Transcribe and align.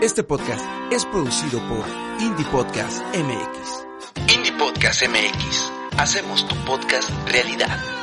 Este 0.00 0.22
podcast 0.22 0.64
es 0.90 1.04
producido 1.04 1.60
por 1.68 1.84
Indie 2.20 2.46
Podcast 2.46 3.02
MX. 3.14 4.34
Indie 4.34 4.52
Podcast 4.52 5.02
MX. 5.06 5.70
Hacemos 5.98 6.48
tu 6.48 6.54
podcast 6.64 7.10
realidad. 7.28 7.99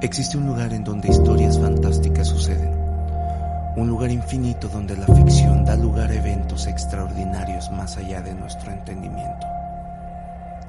Existe 0.00 0.38
un 0.38 0.46
lugar 0.46 0.72
en 0.72 0.84
donde 0.84 1.08
historias 1.08 1.58
fantásticas 1.58 2.28
suceden. 2.28 2.72
Un 3.74 3.88
lugar 3.88 4.12
infinito 4.12 4.68
donde 4.68 4.96
la 4.96 5.06
ficción 5.06 5.64
da 5.64 5.74
lugar 5.74 6.10
a 6.10 6.14
eventos 6.14 6.68
extraordinarios 6.68 7.68
más 7.72 7.96
allá 7.96 8.22
de 8.22 8.32
nuestro 8.32 8.70
entendimiento. 8.70 9.44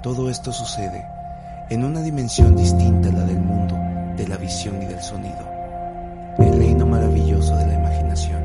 Todo 0.01 0.31
esto 0.31 0.51
sucede 0.51 1.05
en 1.69 1.85
una 1.85 2.01
dimensión 2.01 2.55
distinta 2.55 3.09
a 3.09 3.11
la 3.11 3.23
del 3.23 3.39
mundo, 3.39 3.77
de 4.17 4.27
la 4.27 4.37
visión 4.37 4.81
y 4.81 4.87
del 4.87 5.01
sonido. 5.01 5.47
El 6.39 6.57
reino 6.57 6.87
maravilloso 6.87 7.55
de 7.55 7.67
la 7.67 7.75
imaginación, 7.75 8.43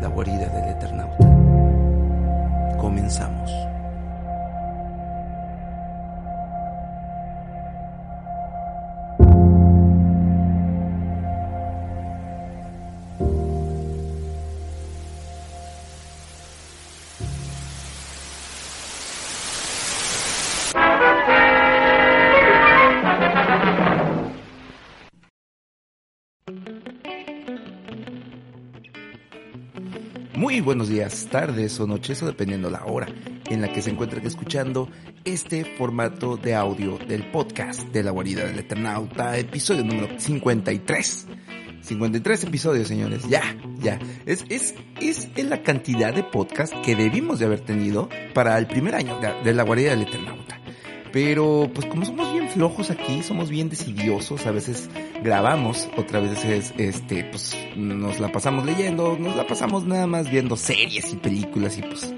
la 0.00 0.08
guarida 0.08 0.48
del 0.48 0.70
Eternauta. 0.70 2.76
Comenzamos. 2.78 3.69
Tardes 31.30 31.78
o 31.80 31.86
noches, 31.86 32.22
o 32.22 32.26
dependiendo 32.26 32.70
la 32.70 32.84
hora 32.84 33.08
en 33.48 33.60
la 33.60 33.72
que 33.72 33.82
se 33.82 33.90
encuentren 33.90 34.24
escuchando 34.26 34.88
este 35.24 35.64
formato 35.64 36.36
de 36.36 36.54
audio 36.54 36.98
del 36.98 37.30
podcast 37.30 37.80
de 37.88 38.02
la 38.02 38.10
guarida 38.12 38.44
del 38.44 38.58
Eternauta, 38.58 39.36
episodio 39.36 39.84
número 39.84 40.08
53. 40.18 41.26
53 41.82 42.44
episodios, 42.44 42.88
señores, 42.88 43.28
ya, 43.28 43.56
ya. 43.80 43.98
Es, 44.26 44.44
es, 44.48 44.74
es 45.00 45.28
la 45.44 45.62
cantidad 45.62 46.14
de 46.14 46.22
podcast 46.22 46.74
que 46.84 46.94
debimos 46.94 47.38
de 47.38 47.46
haber 47.46 47.60
tenido 47.60 48.08
para 48.34 48.56
el 48.58 48.66
primer 48.66 48.94
año 48.94 49.18
de, 49.18 49.32
de 49.42 49.54
la 49.54 49.62
guarida 49.64 49.90
del 49.90 50.02
Eternauta. 50.02 50.49
Pero, 51.12 51.70
pues 51.74 51.86
como 51.86 52.04
somos 52.04 52.32
bien 52.32 52.48
flojos 52.48 52.90
aquí, 52.90 53.22
somos 53.22 53.50
bien 53.50 53.68
decidiosos, 53.68 54.46
a 54.46 54.52
veces 54.52 54.88
grabamos, 55.22 55.88
otras 55.96 56.22
veces, 56.22 56.72
este, 56.78 57.24
pues 57.24 57.56
nos 57.76 58.20
la 58.20 58.30
pasamos 58.30 58.64
leyendo, 58.64 59.16
nos 59.18 59.34
la 59.34 59.46
pasamos 59.46 59.84
nada 59.84 60.06
más 60.06 60.30
viendo 60.30 60.56
series 60.56 61.12
y 61.12 61.16
películas 61.16 61.78
y 61.78 61.82
pues 61.82 62.14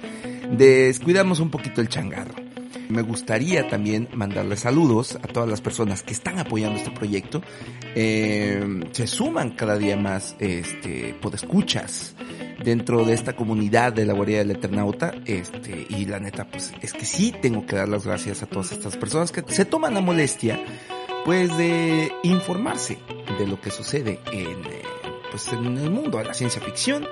descuidamos 0.51 1.41
un 1.41 1.51
poquito 1.51 1.81
el 1.81 1.89
changarro. 1.89 2.42
Me 2.93 3.01
gustaría 3.01 3.67
también 3.69 4.07
mandarles 4.13 4.61
saludos 4.61 5.17
a 5.17 5.27
todas 5.27 5.49
las 5.49 5.63
personas 5.63 6.03
que 6.03 6.13
están 6.13 6.39
apoyando 6.39 6.77
este 6.77 6.91
proyecto. 6.91 7.41
Eh, 7.95 8.63
se 8.93 9.07
suman 9.07 9.53
cada 9.53 9.79
día 9.79 9.97
más, 9.97 10.37
este, 10.41 11.15
podescuchas 11.15 12.15
dentro 12.63 13.07
de 13.07 13.15
esta 13.15 13.35
comunidad 13.35 13.95
de 13.95 14.05
la 14.05 14.13
guardia 14.13 14.39
del 14.39 14.51
Eternauta, 14.51 15.15
este, 15.25 15.87
y 15.89 16.05
la 16.05 16.21
neta, 16.21 16.47
pues, 16.47 16.75
es 16.83 16.93
que 16.93 17.07
sí 17.07 17.35
tengo 17.41 17.65
que 17.65 17.77
dar 17.77 17.89
las 17.89 18.05
gracias 18.07 18.43
a 18.43 18.47
todas 18.47 18.73
estas 18.73 18.99
personas 18.99 19.33
que 19.33 19.43
se 19.47 19.65
toman 19.65 19.95
la 19.95 20.03
molestia, 20.03 20.63
pues, 21.25 21.57
de 21.57 22.13
informarse 22.25 22.99
de 23.39 23.47
lo 23.47 23.59
que 23.59 23.71
sucede 23.71 24.21
en, 24.33 24.59
pues, 25.31 25.49
en 25.49 25.79
el 25.79 25.91
mundo 25.91 26.19
de 26.19 26.25
la 26.25 26.35
ciencia 26.35 26.61
ficción, 26.61 27.09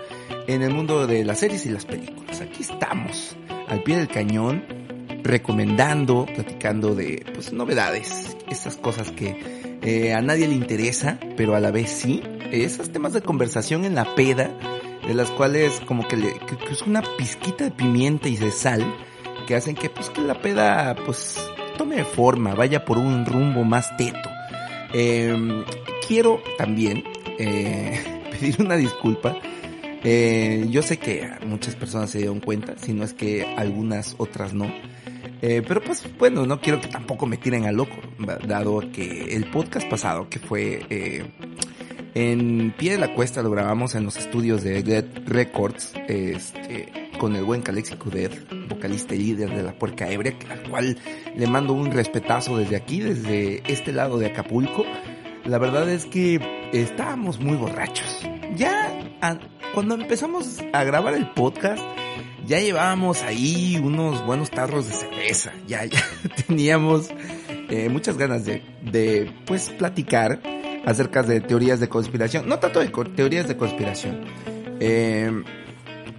en 0.47 0.61
el 0.61 0.75
mundo 0.75 1.07
de 1.07 1.25
las 1.25 1.39
series 1.39 1.65
y 1.65 1.71
las 1.71 1.87
películas. 1.87 2.43
Aquí 2.43 2.61
estamos, 2.61 3.35
al 3.67 3.83
pie 3.83 3.97
del 3.97 4.09
cañón, 4.09 4.80
recomendando, 5.23 6.27
platicando 6.27 6.95
de, 6.95 7.25
pues, 7.35 7.53
novedades, 7.53 8.37
esas 8.49 8.77
cosas 8.77 9.11
que 9.13 9.79
eh, 9.83 10.15
a 10.15 10.21
nadie 10.21 10.49
le 10.49 10.55
interesa, 10.55 11.19
pero 11.37 11.55
a 11.55 11.61
la 11.61 11.71
vez 11.71 11.91
sí, 11.91 12.23
esos 12.51 12.91
temas 12.91 13.13
de 13.13 13.23
conversación 13.23 13.85
en 13.85 13.95
la 13.95 14.15
peda, 14.15 14.51
de 15.07 15.15
las 15.15 15.31
cuales 15.31 15.81
como 15.87 16.07
que, 16.07 16.17
le, 16.17 16.33
que 16.35 16.73
es 16.73 16.83
una 16.83 17.03
pizquita 17.17 17.65
de 17.65 17.71
pimienta 17.71 18.29
y 18.29 18.37
de 18.37 18.51
sal 18.51 18.85
que 19.47 19.57
hacen 19.57 19.75
que 19.75 19.91
pues 19.91 20.11
que 20.11 20.21
la 20.21 20.41
peda 20.41 20.95
pues 21.07 21.37
tome 21.77 22.05
forma, 22.05 22.55
vaya 22.55 22.85
por 22.85 22.99
un 22.99 23.25
rumbo 23.27 23.65
más 23.65 23.97
teto. 23.97 24.29
Eh, 24.93 25.65
quiero 26.07 26.43
también 26.59 27.05
eh, 27.39 27.99
pedir 28.31 28.57
una 28.61 28.77
disculpa. 28.77 29.37
Eh, 30.05 30.67
yo 30.71 30.83
sé 30.83 30.99
que 30.99 31.29
muchas 31.47 31.75
personas 31.75 32.11
se 32.11 32.19
dieron 32.19 32.41
cuenta, 32.41 32.75
si 32.79 32.93
no 32.93 33.05
es 33.05 33.13
que 33.13 33.55
algunas 33.57 34.15
otras 34.19 34.55
no. 34.55 34.73
Eh, 35.43 35.63
pero 35.67 35.81
pues 35.81 36.05
bueno, 36.19 36.45
no 36.45 36.61
quiero 36.61 36.81
que 36.81 36.89
tampoco 36.89 37.27
me 37.27 37.37
tiren 37.37 37.65
a 37.65 37.73
loco, 37.73 37.97
dado 38.47 38.81
que 38.93 39.35
el 39.35 39.51
podcast 39.51 39.89
pasado, 39.89 40.29
que 40.29 40.39
fue 40.39 40.85
eh, 40.91 41.25
en 42.15 42.75
pie 42.77 42.93
de 42.93 42.99
la 42.99 43.15
cuesta, 43.15 43.43
lo 43.43 43.51
grabamos 43.51 43.95
en 43.95 44.05
los 44.05 44.17
estudios 44.17 44.63
de 44.63 44.83
Get 44.83 45.29
Records, 45.29 45.95
este, 46.09 47.11
con 47.19 47.37
el 47.37 47.45
buen 47.45 47.63
Calexico 47.63 48.11
Dead, 48.11 48.31
vocalista 48.69 49.15
y 49.15 49.19
líder 49.19 49.51
de 49.55 49.63
la 49.63 49.73
Puerca 49.73 50.11
Ebria, 50.11 50.35
al 50.51 50.63
cual 50.69 50.99
le 51.35 51.47
mando 51.47 51.73
un 51.73 51.91
respetazo 51.91 52.59
desde 52.59 52.77
aquí, 52.77 53.01
desde 53.01 53.63
este 53.71 53.93
lado 53.93 54.19
de 54.19 54.27
Acapulco. 54.27 54.85
La 55.45 55.59
verdad 55.59 55.89
es 55.89 56.05
que 56.05 56.41
estábamos 56.73 57.41
muy 57.41 57.57
borrachos. 57.57 58.29
Ya 58.57 58.93
cuando 59.75 59.95
empezamos 59.95 60.59
a 60.73 60.85
grabar 60.85 61.15
el 61.15 61.31
podcast, 61.31 61.83
ya 62.51 62.59
llevábamos 62.59 63.23
ahí 63.23 63.81
unos 63.81 64.27
buenos 64.27 64.51
tarros 64.51 64.89
de 64.89 64.93
cerveza. 64.93 65.53
Ya, 65.69 65.83
teníamos 66.49 67.09
eh, 67.69 67.89
muchas 67.89 68.19
ganas 68.19 68.45
de, 68.45 69.33
pues, 69.47 69.71
platicar 69.71 70.41
acerca 70.85 71.23
de 71.23 71.41
teorías 71.41 71.79
de 71.79 71.89
conspiración. 71.89 72.49
No 72.49 72.59
tanto 72.59 72.81
de 72.81 72.89
teorías 73.15 73.47
de 73.47 73.57
conspiración. 73.57 74.25
Eh, 74.81 75.31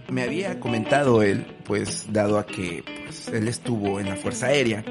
me 0.09 0.23
había 0.23 0.57
comentado 0.61 1.21
él, 1.21 1.45
pues, 1.65 2.07
dado 2.13 2.39
a 2.39 2.45
que 2.45 2.85
pues, 3.03 3.27
él 3.27 3.49
estuvo 3.49 3.99
en 3.99 4.07
la 4.07 4.15
Fuerza 4.15 4.45
Aérea, 4.45 4.85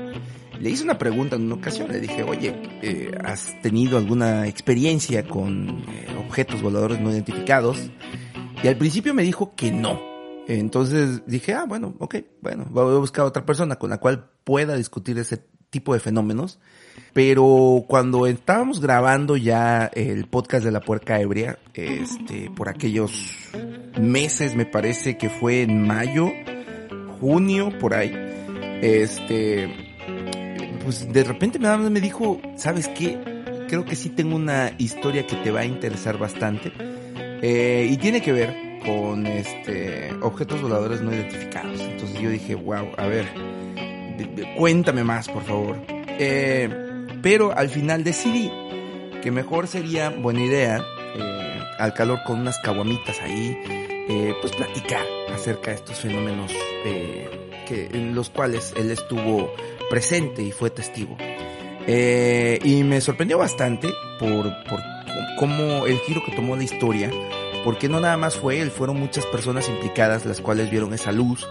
le 0.59 0.69
hice 0.69 0.85
una 0.85 0.99
pregunta 0.99 1.37
en 1.37 1.45
una 1.45 1.55
ocasión, 1.55 1.91
le 1.91 2.01
dije, 2.01 2.23
oye, 2.23 2.55
eh, 2.83 3.13
¿has 3.25 3.59
tenido 3.63 3.97
alguna 3.97 4.47
experiencia 4.47 5.25
con 5.25 5.85
eh, 5.89 6.07
objetos 6.19 6.61
voladores 6.61 7.01
no 7.01 7.11
identificados? 7.11 7.79
Y 8.63 8.69
al 8.69 8.77
principio 8.77 9.15
me 9.15 9.23
dijo 9.23 9.55
que 9.57 9.73
no. 9.73 10.10
Entonces 10.59 11.23
dije, 11.27 11.55
ah, 11.55 11.65
bueno, 11.65 11.95
ok, 12.01 12.17
bueno, 12.43 12.67
voy 12.71 12.97
a 12.97 12.99
buscar 12.99 13.25
a 13.25 13.29
otra 13.29 13.47
persona 13.47 13.77
con 13.77 13.89
la 13.89 13.99
cual 13.99 14.31
pueda 14.43 14.75
discutir 14.75 15.17
ese 15.17 15.45
tipo 15.71 15.95
de 15.95 16.01
fenómenos. 16.01 16.59
Pero 17.13 17.85
cuando 17.87 18.27
estábamos 18.27 18.81
grabando 18.81 19.37
ya 19.37 19.87
el 19.95 20.27
podcast 20.27 20.65
de 20.65 20.73
la 20.73 20.81
puerca 20.81 21.21
ebria, 21.21 21.61
este, 21.75 22.51
por 22.51 22.69
aquellos 22.69 23.13
meses, 24.01 24.57
me 24.57 24.67
parece 24.67 25.17
que 25.17 25.31
fue 25.31 25.63
en 25.63 25.87
mayo, 25.87 26.33
junio, 27.21 27.71
por 27.79 27.95
ahí, 27.95 28.13
este, 28.83 29.73
pues 30.83 31.13
de 31.13 31.23
repente 31.23 31.61
me, 31.61 32.01
dijo, 32.01 32.41
¿sabes 32.57 32.89
qué? 32.89 33.19
creo 33.69 33.85
que 33.85 33.95
sí 33.95 34.09
tengo 34.09 34.35
una 34.35 34.73
historia 34.79 35.29
que 35.29 35.37
te 35.37 35.53
va 35.53 35.61
a 35.61 35.65
interesar 35.65 36.19
bastante. 36.19 36.73
Eh, 37.41 37.87
y 37.89 37.97
tiene 37.99 38.21
que 38.21 38.33
ver 38.33 38.70
con 38.85 39.27
este 39.27 40.13
objetos 40.21 40.63
voladores 40.63 41.01
no 41.01 41.13
identificados. 41.13 41.81
Entonces 41.81 42.21
yo 42.21 42.31
dije, 42.31 42.55
wow, 42.55 42.89
a 42.97 43.07
ver, 43.07 43.27
cuéntame 44.57 45.05
más, 45.05 45.29
por 45.29 45.45
favor. 45.45 45.77
Eh, 46.19 46.69
pero 47.23 47.57
al 47.57 47.69
final 47.69 48.05
decidí 48.05 48.51
que 49.23 49.31
mejor 49.31 49.67
sería 49.67 50.11
buena 50.11 50.43
idea, 50.43 50.79
eh, 50.79 51.61
al 51.79 51.95
calor 51.95 52.21
con 52.27 52.41
unas 52.41 52.59
caguamitas 52.59 53.21
ahí, 53.21 53.59
eh, 54.09 54.35
pues 54.41 54.55
platicar 54.55 55.05
acerca 55.33 55.71
de 55.71 55.77
estos 55.77 55.99
fenómenos 55.99 56.53
que, 57.67 57.89
en 57.93 58.15
los 58.15 58.31
cuales 58.31 58.75
él 58.77 58.91
estuvo 58.91 59.53
presente 59.89 60.43
y 60.43 60.51
fue 60.51 60.71
testigo. 60.71 61.17
y 61.87 62.83
me 62.85 63.01
sorprendió 63.01 63.39
bastante 63.39 63.89
por, 64.19 64.45
por 64.65 64.81
cómo 65.39 65.87
el 65.87 65.99
giro 66.01 66.23
que 66.25 66.33
tomó 66.33 66.57
la 66.57 66.65
historia, 66.65 67.11
porque 67.65 67.89
no 67.89 68.01
nada 68.01 68.17
más 68.17 68.37
fue 68.37 68.61
él, 68.61 68.71
fueron 68.71 68.99
muchas 68.99 69.27
personas 69.27 69.69
implicadas 69.69 70.27
las 70.27 70.41
cuales 70.41 70.71
vieron 70.71 70.93
esa 70.95 71.13
luz, 71.13 71.47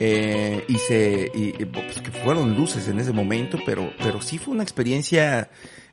eh, 0.00 0.64
y 0.68 0.78
se, 0.78 1.30
y, 1.34 1.52
pues 1.66 2.00
que 2.00 2.10
fueron 2.10 2.56
luces 2.56 2.88
en 2.88 2.98
ese 2.98 3.12
momento, 3.12 3.58
pero, 3.64 3.92
pero 4.02 4.20
sí 4.20 4.38
fue 4.38 4.54
una 4.54 4.62
experiencia 4.64 5.50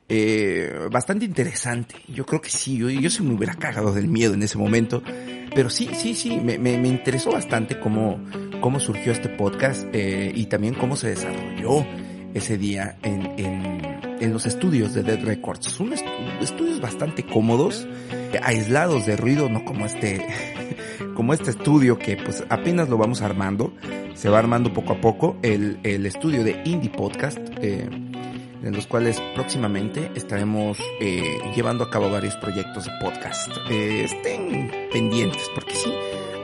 eh, 0.08 0.88
bastante 0.90 1.24
interesante. 1.24 1.94
Yo 2.08 2.26
creo 2.26 2.40
que 2.40 2.50
sí, 2.50 2.76
yo, 2.76 2.90
yo 2.90 3.08
sí 3.08 3.22
me 3.22 3.34
hubiera 3.34 3.54
cagado 3.54 3.92
del 3.92 4.08
miedo 4.08 4.34
en 4.34 4.42
ese 4.42 4.58
momento, 4.58 5.02
pero 5.54 5.70
sí, 5.70 5.90
sí, 5.94 6.14
sí, 6.14 6.40
me, 6.40 6.58
me, 6.58 6.76
me 6.78 6.88
interesó 6.88 7.30
bastante 7.30 7.78
cómo, 7.78 8.20
cómo 8.60 8.80
surgió 8.80 9.12
este 9.12 9.28
podcast 9.28 9.86
eh, 9.92 10.32
y 10.34 10.46
también 10.46 10.74
cómo 10.74 10.96
se 10.96 11.10
desarrolló 11.10 11.86
ese 12.34 12.58
día 12.58 12.96
en, 13.02 13.32
en, 13.38 13.89
en 14.20 14.32
los 14.32 14.46
estudios 14.46 14.94
de 14.94 15.02
Dead 15.02 15.24
Records. 15.24 15.66
Son 15.66 15.92
estudios 15.92 16.80
bastante 16.80 17.24
cómodos, 17.24 17.86
aislados 18.42 19.06
de 19.06 19.16
ruido, 19.16 19.48
no 19.48 19.64
como 19.64 19.86
este 19.86 20.26
como 21.14 21.34
este 21.34 21.50
estudio 21.50 21.98
que 21.98 22.16
pues 22.16 22.44
apenas 22.48 22.88
lo 22.88 22.96
vamos 22.96 23.20
armando, 23.22 23.74
se 24.14 24.28
va 24.28 24.38
armando 24.38 24.72
poco 24.72 24.94
a 24.94 25.00
poco 25.00 25.36
el, 25.42 25.78
el 25.82 26.06
estudio 26.06 26.44
de 26.44 26.62
Indie 26.64 26.90
Podcast, 26.90 27.38
eh, 27.60 27.88
en 28.62 28.72
los 28.72 28.86
cuales 28.86 29.20
próximamente 29.34 30.10
estaremos 30.14 30.78
eh, 31.00 31.38
llevando 31.54 31.84
a 31.84 31.90
cabo 31.90 32.10
varios 32.10 32.36
proyectos 32.36 32.86
de 32.86 32.92
podcast. 33.00 33.50
Eh, 33.70 34.04
estén 34.04 34.70
pendientes 34.92 35.50
porque 35.54 35.74
sí, 35.74 35.92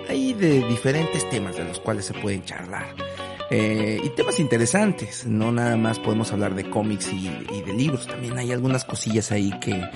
hay 0.08 0.34
de 0.34 0.66
diferentes 0.68 1.28
temas 1.30 1.56
de 1.56 1.64
los 1.64 1.80
cuales 1.80 2.04
se 2.06 2.14
pueden 2.14 2.44
charlar. 2.44 3.05
Eh, 3.50 4.00
y 4.02 4.08
temas 4.10 4.40
interesantes, 4.40 5.24
no 5.24 5.52
nada 5.52 5.76
más 5.76 6.00
podemos 6.00 6.32
hablar 6.32 6.54
de 6.54 6.68
cómics 6.68 7.12
y, 7.12 7.28
de 7.62 7.72
libros, 7.72 8.06
también 8.06 8.36
hay 8.38 8.50
algunas 8.50 8.84
cosillas 8.84 9.30
ahí 9.30 9.52
que, 9.60 9.88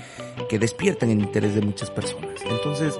que 0.49 0.59
despiertan 0.59 1.11
el 1.11 1.21
interés 1.21 1.55
de 1.57 1.61
muchas 1.61 1.91
personas. 1.91 2.41
Entonces, 2.49 2.99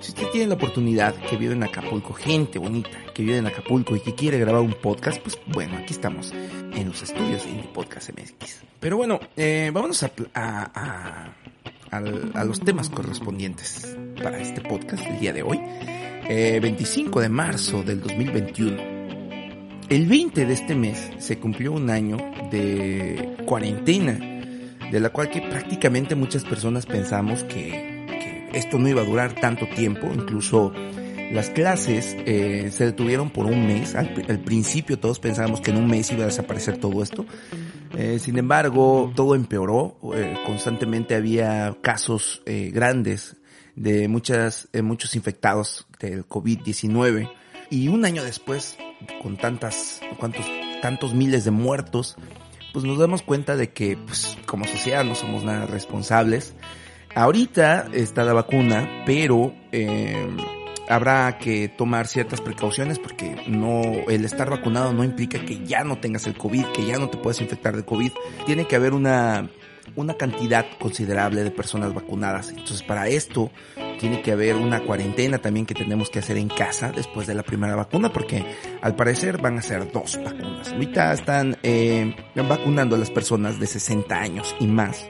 si 0.00 0.12
usted 0.12 0.28
tiene 0.30 0.46
la 0.46 0.54
oportunidad 0.54 1.14
que 1.14 1.36
vive 1.36 1.52
en 1.52 1.62
Acapulco, 1.62 2.14
gente 2.14 2.58
bonita 2.58 2.88
que 3.12 3.22
vive 3.22 3.36
en 3.36 3.46
Acapulco 3.46 3.94
y 3.94 4.00
que 4.00 4.14
quiere 4.14 4.38
grabar 4.38 4.62
un 4.62 4.72
podcast, 4.72 5.20
pues 5.20 5.38
bueno, 5.46 5.76
aquí 5.76 5.92
estamos 5.92 6.32
en 6.32 6.88
los 6.88 7.02
estudios 7.02 7.44
de 7.44 7.62
Podcast 7.74 8.10
MX. 8.10 8.62
Pero 8.80 8.96
bueno, 8.96 9.20
eh, 9.36 9.70
vámonos 9.74 10.02
a, 10.02 10.10
a, 10.32 11.34
a, 11.90 11.96
a, 12.34 12.44
los 12.44 12.60
temas 12.60 12.88
correspondientes 12.88 13.94
para 14.22 14.40
este 14.40 14.62
podcast 14.62 15.04
del 15.04 15.20
día 15.20 15.34
de 15.34 15.42
hoy. 15.42 15.60
Eh, 16.28 16.60
25 16.62 17.20
de 17.20 17.28
marzo 17.28 17.82
del 17.82 18.00
2021. 18.00 18.99
El 19.90 20.06
20 20.06 20.46
de 20.46 20.52
este 20.52 20.76
mes 20.76 21.10
se 21.18 21.40
cumplió 21.40 21.72
un 21.72 21.90
año 21.90 22.16
de 22.52 23.34
cuarentena, 23.44 24.20
de 24.88 25.00
la 25.00 25.10
cual 25.10 25.30
que 25.30 25.42
prácticamente 25.42 26.14
muchas 26.14 26.44
personas 26.44 26.86
pensamos 26.86 27.42
que 27.42 28.06
esto 28.52 28.78
no 28.78 28.88
iba 28.88 29.02
a 29.02 29.04
durar 29.04 29.34
tanto 29.40 29.66
tiempo, 29.66 30.06
incluso 30.14 30.72
las 31.32 31.50
clases 31.50 32.16
eh, 32.24 32.70
se 32.70 32.84
detuvieron 32.84 33.30
por 33.30 33.46
un 33.46 33.66
mes. 33.66 33.96
Al, 33.96 34.14
principio 34.44 34.96
todos 35.00 35.18
pensábamos 35.18 35.60
que 35.60 35.72
en 35.72 35.78
un 35.78 35.88
mes 35.88 36.12
iba 36.12 36.22
a 36.22 36.26
desaparecer 36.26 36.78
todo 36.78 37.02
esto. 37.02 37.26
Eh, 37.98 38.20
sin 38.20 38.38
embargo, 38.38 39.12
todo 39.16 39.34
empeoró. 39.34 39.98
Eh, 40.14 40.36
constantemente 40.46 41.16
había 41.16 41.76
casos 41.82 42.42
eh, 42.46 42.70
grandes 42.72 43.38
de 43.74 44.06
muchas, 44.06 44.68
muchos 44.84 45.16
infectados 45.16 45.88
del 45.98 46.28
COVID-19. 46.28 47.28
Y 47.70 47.88
un 47.88 48.04
año 48.04 48.22
después, 48.22 48.76
con 49.22 49.36
tantas, 49.36 50.00
cuantos, 50.18 50.46
tantos 50.82 51.14
miles 51.14 51.44
de 51.44 51.50
muertos, 51.50 52.16
pues 52.72 52.84
nos 52.84 52.98
damos 52.98 53.22
cuenta 53.22 53.56
de 53.56 53.70
que, 53.70 53.96
pues, 53.96 54.38
como 54.46 54.64
sociedad 54.64 55.04
no 55.04 55.14
somos 55.14 55.44
nada 55.44 55.66
responsables 55.66 56.54
Ahorita 57.14 57.88
está 57.92 58.22
la 58.22 58.32
vacuna, 58.32 59.02
pero 59.04 59.52
eh, 59.72 60.28
habrá 60.88 61.38
que 61.38 61.68
tomar 61.68 62.06
ciertas 62.06 62.40
precauciones 62.40 63.00
porque 63.00 63.36
no, 63.48 63.82
el 64.08 64.24
estar 64.24 64.48
vacunado 64.48 64.92
no 64.92 65.02
implica 65.02 65.44
que 65.44 65.64
ya 65.64 65.82
no 65.82 65.98
tengas 65.98 66.28
el 66.28 66.36
COVID, 66.36 66.66
que 66.66 66.86
ya 66.86 66.98
no 66.98 67.10
te 67.10 67.18
puedes 67.18 67.40
infectar 67.40 67.76
de 67.76 67.84
COVID. 67.84 68.12
Tiene 68.46 68.66
que 68.68 68.76
haber 68.76 68.92
una, 68.92 69.50
una 69.96 70.14
cantidad 70.14 70.64
considerable 70.78 71.42
de 71.42 71.50
personas 71.50 71.92
vacunadas. 71.92 72.50
Entonces 72.50 72.84
para 72.84 73.08
esto 73.08 73.50
tiene 74.00 74.22
que 74.22 74.32
haber 74.32 74.56
una 74.56 74.80
cuarentena 74.80 75.38
también 75.38 75.66
que 75.66 75.74
tenemos 75.74 76.08
que 76.08 76.20
hacer 76.20 76.38
en 76.38 76.48
casa 76.48 76.90
después 76.90 77.26
de 77.26 77.34
la 77.34 77.42
primera 77.42 77.76
vacuna 77.76 78.10
porque 78.10 78.42
al 78.80 78.96
parecer 78.96 79.38
van 79.38 79.58
a 79.58 79.62
ser 79.62 79.92
dos 79.92 80.18
vacunas. 80.24 80.72
Ahorita 80.72 81.12
están 81.12 81.58
eh, 81.62 82.16
vacunando 82.34 82.96
a 82.96 82.98
las 82.98 83.10
personas 83.10 83.60
de 83.60 83.66
60 83.66 84.18
años 84.18 84.56
y 84.58 84.66
más. 84.66 85.06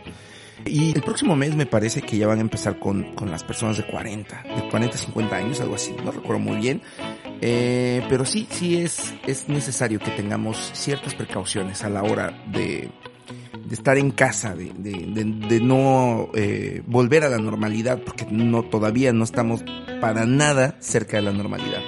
Y 0.66 0.92
el 0.92 1.02
próximo 1.02 1.36
mes 1.36 1.54
me 1.54 1.66
parece 1.66 2.02
que 2.02 2.18
ya 2.18 2.26
van 2.26 2.38
a 2.38 2.40
empezar 2.42 2.80
con, 2.80 3.14
con 3.14 3.30
las 3.30 3.44
personas 3.44 3.76
de 3.76 3.86
40, 3.86 4.42
de 4.56 4.68
40 4.68 4.94
a 4.94 4.98
50 4.98 5.36
años, 5.36 5.60
algo 5.60 5.76
así, 5.76 5.94
no 6.04 6.10
recuerdo 6.10 6.40
muy 6.40 6.56
bien. 6.56 6.82
Eh, 7.40 8.04
pero 8.08 8.26
sí, 8.26 8.46
sí 8.50 8.76
es, 8.76 9.14
es 9.26 9.48
necesario 9.48 10.00
que 10.00 10.10
tengamos 10.10 10.72
ciertas 10.74 11.14
precauciones 11.14 11.84
a 11.84 11.88
la 11.88 12.02
hora 12.02 12.42
de, 12.52 12.90
de 13.70 13.76
estar 13.76 13.96
en 13.96 14.10
casa, 14.10 14.56
de, 14.56 14.72
de, 14.76 15.24
de, 15.24 15.60
no 15.60 16.28
eh, 16.34 16.82
volver 16.86 17.22
a 17.22 17.28
la 17.28 17.38
normalidad, 17.38 18.02
porque 18.02 18.26
no, 18.28 18.64
todavía 18.64 19.12
no 19.12 19.22
estamos 19.22 19.62
para 20.00 20.26
nada 20.26 20.74
cerca 20.80 21.18
de 21.18 21.22
la 21.22 21.32
normalidad. 21.32 21.80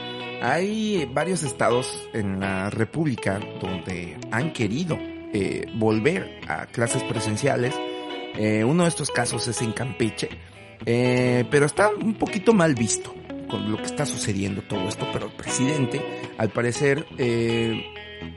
Hay 0.43 1.11
varios 1.13 1.43
estados 1.43 2.09
en 2.13 2.39
la 2.39 2.71
República 2.71 3.41
donde 3.61 4.17
han 4.31 4.53
querido 4.53 4.97
eh, 5.33 5.67
volver 5.75 6.39
a 6.47 6.67
clases 6.67 7.03
presenciales, 7.03 7.75
eh, 8.37 8.63
uno 8.63 8.85
de 8.85 8.89
estos 8.89 9.11
casos 9.11 9.49
es 9.49 9.61
en 9.61 9.73
Campeche, 9.73 10.29
eh, 10.87 11.45
pero 11.51 11.67
está 11.67 11.89
un 11.89 12.15
poquito 12.15 12.55
mal 12.55 12.77
visto 12.77 13.13
con 13.51 13.73
lo 13.73 13.79
que 13.79 13.87
está 13.87 14.07
sucediendo 14.07 14.63
todo 14.63 14.89
esto, 14.89 15.09
pero 15.13 15.27
el 15.27 15.33
presidente, 15.33 16.01
al 16.39 16.51
parecer, 16.51 17.07
eh, 17.19 17.83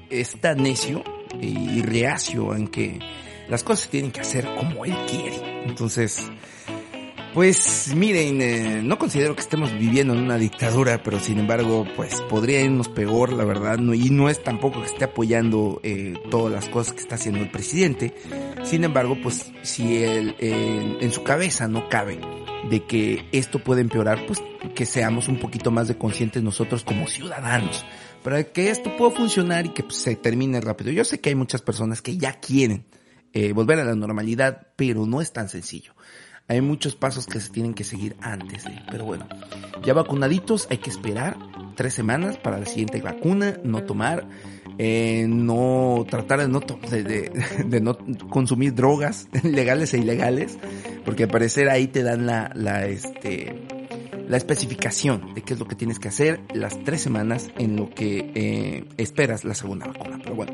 está 0.10 0.56
necio 0.56 1.04
y 1.40 1.82
reacio 1.84 2.56
en 2.56 2.68
que 2.70 3.00
las 3.48 3.64
cosas 3.64 3.90
tienen 3.90 4.12
que 4.12 4.22
hacer 4.22 4.48
como 4.56 4.86
él 4.86 4.96
quiere. 5.10 5.64
Entonces, 5.66 6.30
pues 7.34 7.94
miren, 7.94 8.42
eh, 8.42 8.82
no 8.82 8.98
considero 8.98 9.36
que 9.36 9.42
estemos 9.42 9.74
viviendo 9.74 10.14
en 10.14 10.22
una 10.22 10.38
dictadura, 10.38 11.04
pero 11.04 11.20
sin 11.20 11.40
embargo, 11.40 11.86
pues 11.96 12.22
podría 12.22 12.62
irnos 12.62 12.88
peor, 12.88 13.34
la 13.34 13.44
verdad, 13.44 13.78
no, 13.78 13.94
y 13.94 14.10
no 14.10 14.30
es 14.30 14.42
tampoco 14.42 14.80
que 14.80 14.88
esté 14.88 15.04
apoyando 15.04 15.82
eh, 15.84 16.14
todas 16.32 16.54
las 16.54 16.70
cosas 16.70 16.94
que 16.94 17.02
está 17.02 17.16
haciendo 17.16 17.42
el 17.42 17.52
presidente. 17.52 18.14
Sin 18.64 18.84
embargo, 18.86 19.18
pues 19.22 19.52
si 19.64 20.02
él 20.04 20.36
en 20.40 21.12
su 21.12 21.24
cabeza 21.24 21.68
no 21.68 21.90
cabe 21.90 22.20
de 22.70 22.84
que 22.86 23.28
esto 23.32 23.60
puede 23.60 23.82
empeorar, 23.82 24.26
pues 24.26 24.42
que 24.74 24.86
seamos 24.86 25.28
un 25.28 25.38
poquito 25.38 25.72
más 25.72 25.88
de 25.88 25.98
conscientes 25.98 26.42
nosotros 26.42 26.84
como 26.84 27.08
ciudadanos, 27.08 27.86
para 28.24 28.44
que 28.44 28.70
esto 28.70 28.96
pueda 28.98 29.12
funcionar 29.12 29.66
y 29.66 29.70
que 29.70 29.84
pues, 29.84 29.98
se 29.98 30.16
termine 30.16 30.62
rápido. 30.62 30.92
Yo 30.92 31.04
sé 31.04 31.20
que 31.20 31.30
hay 31.30 31.36
muchas 31.36 31.62
personas 31.62 32.02
que 32.02 32.18
ya 32.18 32.40
quieren 32.40 32.86
eh, 33.36 33.52
volver 33.52 33.80
a 33.80 33.84
la 33.84 33.96
normalidad, 33.96 34.68
pero 34.78 35.06
no 35.06 35.22
es 35.22 35.34
tan 35.34 35.50
sencillo. 35.50 35.94
Hay 36.48 36.62
muchos 36.62 36.96
pasos 36.96 37.26
que 37.26 37.40
se 37.40 37.50
tienen 37.50 37.74
que 37.74 37.84
seguir 37.84 38.16
antes 38.22 38.64
de, 38.64 38.80
pero 38.90 39.04
bueno, 39.04 39.28
ya 39.84 39.94
vacunaditos, 39.94 40.68
hay 40.70 40.78
que 40.78 40.90
esperar 40.90 41.38
tres 41.76 41.94
semanas 41.94 42.38
para 42.38 42.60
la 42.60 42.66
siguiente 42.66 43.02
vacuna, 43.02 43.60
no 43.64 43.84
tomar, 43.84 44.26
eh, 44.78 45.26
no 45.28 46.06
tratar 46.10 46.40
de 46.40 46.48
no, 46.48 46.62
de, 46.62 47.04
de, 47.04 47.32
de, 47.66 47.82
no 47.82 47.98
consumir 48.30 48.74
drogas 48.74 49.28
legales 49.44 49.94
e 49.94 49.98
ilegales, 49.98 50.58
porque 51.04 51.24
al 51.24 51.30
parecer 51.30 51.68
ahí 51.68 51.88
te 51.88 52.04
dan 52.04 52.26
la, 52.26 52.52
la, 52.54 52.86
este, 52.86 53.68
la 54.30 54.38
especificación 54.38 55.34
de 55.34 55.42
qué 55.42 55.56
es 55.56 55.60
lo 55.60 55.68
que 55.68 55.76
tienes 55.76 56.00
que 56.00 56.08
hacer 56.08 56.40
las 56.54 56.82
tres 56.84 57.02
semanas 57.02 57.50
en 57.58 57.76
lo 57.76 57.90
que 57.90 58.32
eh, 58.34 58.86
esperas 58.98 59.44
la 59.44 59.56
segunda 59.56 59.88
vacuna. 59.88 60.20
Pero 60.24 60.36
bueno, 60.36 60.54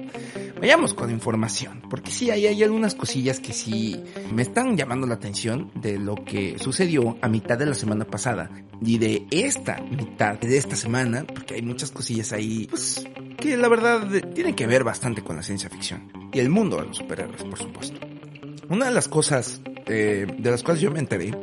vayamos 0.61 0.93
con 0.93 1.09
información, 1.09 1.81
porque 1.89 2.11
sí, 2.11 2.29
hay, 2.29 2.45
hay 2.45 2.61
algunas 2.61 2.93
cosillas 2.93 3.39
que 3.39 3.51
sí 3.51 3.99
me 4.31 4.43
están 4.43 4.77
llamando 4.77 5.07
la 5.07 5.15
atención 5.15 5.71
de 5.73 5.97
lo 5.97 6.13
que 6.13 6.59
sucedió 6.59 7.17
a 7.19 7.27
mitad 7.27 7.57
de 7.57 7.65
la 7.65 7.73
semana 7.73 8.05
pasada 8.05 8.51
y 8.79 8.99
de 8.99 9.25
esta 9.31 9.81
mitad 9.81 10.39
de 10.39 10.57
esta 10.57 10.75
semana, 10.75 11.25
porque 11.25 11.55
hay 11.55 11.63
muchas 11.63 11.89
cosillas 11.89 12.31
ahí, 12.31 12.67
pues, 12.69 13.03
que 13.37 13.57
la 13.57 13.67
verdad 13.69 14.07
tienen 14.35 14.53
que 14.53 14.67
ver 14.67 14.83
bastante 14.83 15.23
con 15.23 15.35
la 15.35 15.41
ciencia 15.41 15.67
ficción 15.67 16.11
y 16.31 16.39
el 16.39 16.49
mundo 16.49 16.77
de 16.77 16.85
los 16.85 16.97
superhéroes, 16.97 17.43
por 17.43 17.57
supuesto. 17.57 17.99
Una 18.69 18.85
de 18.85 18.91
las 18.91 19.07
cosas 19.07 19.61
eh, 19.87 20.27
de 20.37 20.51
las 20.51 20.61
cuales 20.61 20.81
yo 20.83 20.91
me 20.91 20.99
enteré 20.99 21.35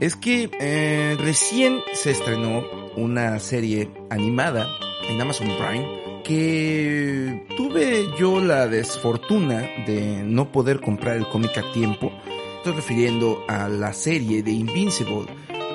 es 0.00 0.16
que 0.16 0.50
eh, 0.58 1.16
recién 1.20 1.78
se 1.94 2.10
estrenó 2.10 2.64
una 2.96 3.38
serie 3.38 3.88
animada 4.10 4.66
en 5.08 5.20
Amazon 5.20 5.48
Prime 5.56 6.07
que 6.22 7.46
tuve 7.56 8.06
yo 8.18 8.40
la 8.40 8.66
desfortuna 8.66 9.62
de 9.86 10.22
no 10.24 10.50
poder 10.52 10.80
comprar 10.80 11.16
el 11.16 11.28
cómic 11.28 11.58
a 11.58 11.72
tiempo. 11.72 12.12
Estoy 12.58 12.74
refiriendo 12.74 13.44
a 13.48 13.68
la 13.68 13.92
serie 13.92 14.42
de 14.42 14.50
Invincible, 14.50 15.26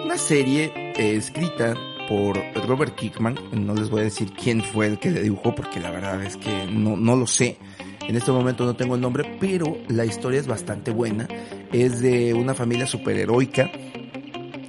una 0.03 0.17
serie 0.17 0.71
eh, 0.75 1.15
escrita 1.15 1.75
por 2.07 2.37
Robert 2.67 2.95
Kickman. 2.95 3.37
No 3.53 3.73
les 3.73 3.89
voy 3.89 4.01
a 4.01 4.05
decir 4.05 4.31
quién 4.33 4.61
fue 4.61 4.87
el 4.87 4.99
que 4.99 5.11
le 5.11 5.21
dibujó 5.21 5.55
porque 5.55 5.79
la 5.79 5.91
verdad 5.91 6.23
es 6.23 6.37
que 6.37 6.67
no, 6.67 6.97
no 6.97 7.15
lo 7.15 7.27
sé. 7.27 7.57
En 8.07 8.15
este 8.17 8.31
momento 8.31 8.65
no 8.65 8.75
tengo 8.75 8.95
el 8.95 9.01
nombre, 9.01 9.37
pero 9.39 9.77
la 9.87 10.05
historia 10.05 10.39
es 10.39 10.47
bastante 10.47 10.91
buena. 10.91 11.27
Es 11.71 12.01
de 12.01 12.33
una 12.33 12.53
familia 12.53 12.85
superheroica 12.85 13.71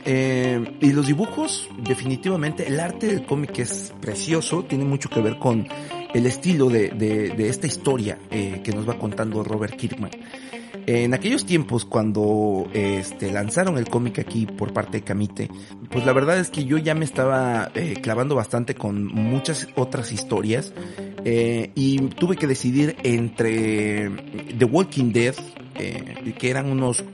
eh, 0.05 0.77
y 0.81 0.93
los 0.93 1.07
dibujos, 1.07 1.69
definitivamente, 1.79 2.67
el 2.67 2.79
arte 2.81 3.07
del 3.07 3.25
cómic 3.25 3.59
es 3.59 3.93
precioso, 4.01 4.65
tiene 4.65 4.85
mucho 4.85 5.09
que 5.09 5.21
ver 5.21 5.39
con 5.39 5.67
el 6.13 6.27
estilo 6.27 6.69
de, 6.69 6.91
de, 6.91 7.49
esta 7.49 7.67
historia 7.67 8.19
eh, 8.31 8.61
que 8.63 8.73
nos 8.73 8.89
va 8.89 8.99
contando 8.99 9.43
Robert 9.43 9.77
Kirkman. 9.77 10.11
En 10.87 11.15
aquellos 11.15 11.47
tiempos, 11.47 11.85
cuando 11.85 12.69
este, 12.75 13.33
lanzaron 13.33 13.79
el 13.79 13.89
cómic 13.89 14.19
aquí 14.19 14.47
por 14.47 14.73
parte 14.73 14.99
de 14.99 15.05
Camite, 15.05 15.49
pues 15.91 16.05
la 16.05 16.13
verdad 16.13 16.39
es 16.39 16.51
que 16.51 16.65
yo 16.65 16.77
ya 16.79 16.95
me 16.95 17.05
estaba 17.05 17.71
eh, 17.75 17.95
clavando 18.03 18.35
bastante 18.35 18.75
con 18.75 19.07
muchas 19.07 19.69
otras 19.77 20.13
historias 20.13 20.73
eh, 21.25 21.71
y 21.75 21.99
tuve 22.09 22.37
que 22.37 22.47
decidir 22.47 22.97
entre 23.03 24.11
The 24.59 24.65
Walking 24.65 25.13
Dead, 25.13 25.35
eh, 25.77 26.35
que 26.39 26.51
eran 26.51 26.71
unos 26.71 27.05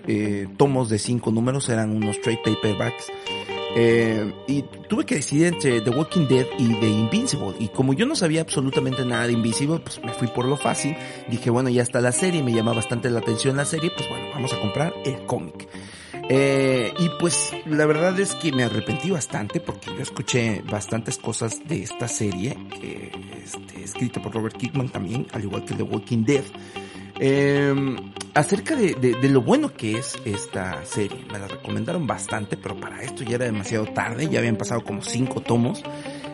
tomos 0.57 0.88
de 0.88 0.99
cinco 0.99 1.31
números, 1.31 1.69
eran 1.69 1.90
unos 1.90 2.21
trade 2.21 2.40
paperbacks. 2.45 3.07
Eh, 3.76 4.32
y 4.48 4.62
tuve 4.88 5.04
que 5.04 5.16
decidir 5.16 5.46
entre 5.46 5.80
The 5.80 5.90
Walking 5.90 6.26
Dead 6.26 6.46
y 6.58 6.74
The 6.74 6.88
Invincible. 6.88 7.54
Y 7.58 7.68
como 7.68 7.92
yo 7.92 8.06
no 8.06 8.16
sabía 8.16 8.40
absolutamente 8.40 9.04
nada 9.04 9.26
de 9.26 9.32
Invincible, 9.32 9.78
pues 9.78 10.02
me 10.02 10.12
fui 10.12 10.28
por 10.28 10.44
lo 10.44 10.56
fácil. 10.56 10.96
Dije, 11.28 11.50
bueno, 11.50 11.68
ya 11.68 11.82
está 11.82 12.00
la 12.00 12.12
serie, 12.12 12.42
me 12.42 12.52
llama 12.52 12.72
bastante 12.72 13.10
la 13.10 13.20
atención 13.20 13.56
la 13.56 13.64
serie, 13.64 13.90
pues 13.96 14.08
bueno, 14.08 14.26
vamos 14.34 14.52
a 14.52 14.60
comprar 14.60 14.92
el 15.04 15.24
cómic. 15.26 15.68
Eh, 16.32 16.92
y 16.96 17.08
pues 17.18 17.52
la 17.66 17.86
verdad 17.86 18.18
es 18.20 18.36
que 18.36 18.52
me 18.52 18.62
arrepentí 18.62 19.10
bastante 19.10 19.60
porque 19.60 19.90
yo 19.96 20.00
escuché 20.00 20.62
bastantes 20.70 21.18
cosas 21.18 21.66
de 21.66 21.82
esta 21.82 22.06
serie, 22.06 22.56
que, 22.80 23.10
este, 23.42 23.82
escrita 23.82 24.22
por 24.22 24.32
Robert 24.32 24.56
Kickman 24.56 24.88
también, 24.88 25.26
al 25.32 25.42
igual 25.42 25.64
que 25.64 25.74
The 25.74 25.82
Walking 25.82 26.24
Dead. 26.24 26.44
Eh, 27.19 27.75
acerca 28.35 28.76
de, 28.76 28.95
de, 28.95 29.29
lo 29.29 29.43
bueno 29.43 29.73
que 29.73 29.99
es 29.99 30.19
esta 30.25 30.85
serie. 30.85 31.25
Me 31.33 31.38
la 31.38 31.49
recomendaron 31.49 32.07
bastante, 32.07 32.57
pero 32.57 32.79
para 32.79 33.02
esto 33.02 33.25
ya 33.25 33.37
era 33.37 33.47
demasiado 33.47 33.87
tarde, 33.87 34.29
ya 34.29 34.38
habían 34.38 34.57
pasado 34.57 34.85
como 34.85 35.02
cinco 35.02 35.40
tomos. 35.40 35.83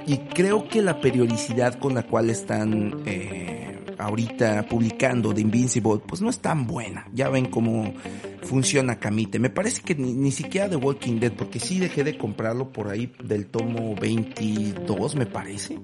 Y 0.07 0.19
creo 0.19 0.69
que 0.69 0.83
la 0.83 1.01
periodicidad 1.01 1.79
con 1.79 1.95
la 1.95 2.05
cual 2.05 2.31
están 2.31 3.03
eh, 3.07 3.85
ahorita 3.99 4.67
publicando 4.69 5.35
The 5.35 5.41
Invincible, 5.41 6.01
pues 6.07 6.21
no 6.23 6.31
es 6.31 6.39
tan 6.39 6.67
buena. 6.67 7.09
Ya 7.13 7.29
ven 7.29 7.47
cómo 7.47 7.95
funciona 8.43 8.99
Camite. 8.99 9.39
Me 9.39 9.51
parece 9.51 9.83
que 9.83 9.95
ni, 9.95 10.13
ni 10.13 10.31
siquiera 10.31 10.69
The 10.69 10.77
Walking 10.77 11.19
Dead, 11.19 11.33
porque 11.33 11.59
sí 11.59 11.79
dejé 11.79 12.05
de 12.05 12.17
comprarlo 12.17 12.71
por 12.71 12.89
ahí 12.89 13.13
del 13.23 13.47
tomo 13.47 13.95
22, 13.97 15.17
me 15.17 15.27
parece. 15.27 15.79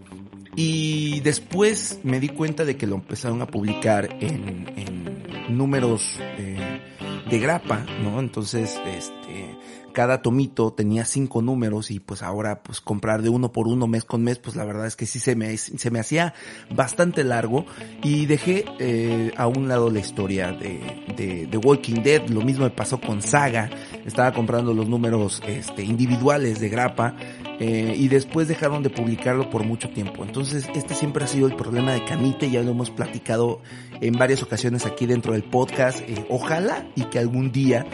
Y 0.55 1.21
después 1.21 2.01
me 2.03 2.21
di 2.21 2.29
cuenta 2.29 2.65
de 2.65 2.77
que 2.77 2.87
lo 2.87 2.97
empezaron 2.97 3.41
a 3.41 3.47
publicar 3.47 4.17
en, 4.21 4.69
en 4.77 5.57
números 5.57 6.19
eh, 6.39 6.81
de 7.29 7.39
grapa, 7.39 7.87
¿no? 8.03 8.21
Entonces, 8.21 8.79
este, 8.87 9.57
cada 9.93 10.23
tomito 10.23 10.73
tenía 10.73 11.05
cinco 11.05 11.43
números 11.43 11.91
y 11.91 12.01
pues 12.01 12.23
ahora 12.23 12.63
pues 12.63 12.81
comprar 12.81 13.23
de 13.23 13.29
uno 13.29 13.53
por 13.53 13.69
uno 13.69 13.87
mes 13.87 14.05
con 14.05 14.23
mes, 14.23 14.39
pues 14.39 14.57
la 14.57 14.65
verdad 14.65 14.87
es 14.87 14.97
que 14.97 15.07
sí 15.07 15.19
se 15.19 15.37
me, 15.37 15.57
se 15.57 15.91
me 15.91 16.01
hacía 16.01 16.35
bastante 16.75 17.25
largo 17.25 17.67
y 18.03 18.27
dejé 18.27 18.65
eh, 18.79 19.33
a 19.37 19.47
un 19.47 19.69
lado 19.69 19.91
la 19.91 20.01
historia 20.01 20.53
de, 20.53 20.81
de, 21.17 21.47
de, 21.47 21.59
Walking 21.59 22.03
Dead, 22.03 22.29
lo 22.29 22.41
mismo 22.41 22.65
me 22.65 22.71
pasó 22.71 23.01
con 23.01 23.23
Saga, 23.23 23.71
estaba 24.05 24.33
comprando 24.33 24.75
los 24.75 24.89
números 24.89 25.43
este, 25.47 25.85
individuales 25.85 26.61
de 26.61 26.69
grapa 26.69 27.15
eh, 27.61 27.95
y 27.97 28.09
después 28.09 28.49
dejaron 28.49 28.83
de 28.83 28.91
publicarlo 28.91 29.51
por 29.51 29.65
mucho 29.65 29.91
tiempo. 29.91 30.25
Entonces 30.25 30.69
este 30.75 30.95
siempre 30.95 31.25
ha 31.25 31.29
sido 31.29 31.47
el 31.47 31.55
problema 31.55 31.93
de 31.93 32.05
Camite, 32.05 32.51
ya 32.51 32.63
lo 32.63 32.73
hemos 32.73 32.91
platicado 32.91 33.61
en 34.01 34.15
varias 34.15 34.43
ocasiones 34.43 34.87
aquí 34.87 35.07
dentro 35.07 35.33
del 35.33 35.45
podcast, 35.45 36.01
eh, 36.01 36.27
ojalá 36.29 36.87
y 36.97 37.05
que 37.05 37.19
algún 37.19 37.53
día 37.53 37.87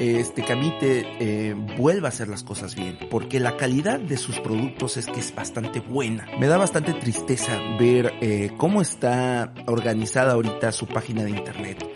este 0.00 0.44
Camite 0.44 1.06
eh, 1.20 1.54
vuelva 1.78 2.08
a 2.08 2.10
hacer 2.10 2.28
las 2.28 2.42
cosas 2.42 2.74
bien, 2.74 2.98
porque 3.10 3.40
la 3.40 3.56
calidad 3.56 3.98
de 3.98 4.16
sus 4.16 4.40
productos 4.40 4.96
es 4.96 5.06
que 5.06 5.20
es 5.20 5.34
bastante 5.34 5.80
buena. 5.80 6.26
Me 6.38 6.46
da 6.46 6.56
bastante 6.56 6.92
tristeza 6.94 7.58
ver 7.78 8.12
eh, 8.20 8.50
cómo 8.56 8.82
está 8.82 9.52
organizada 9.66 10.32
ahorita 10.32 10.72
su 10.72 10.86
página 10.86 11.24
de 11.24 11.30
internet 11.30 11.86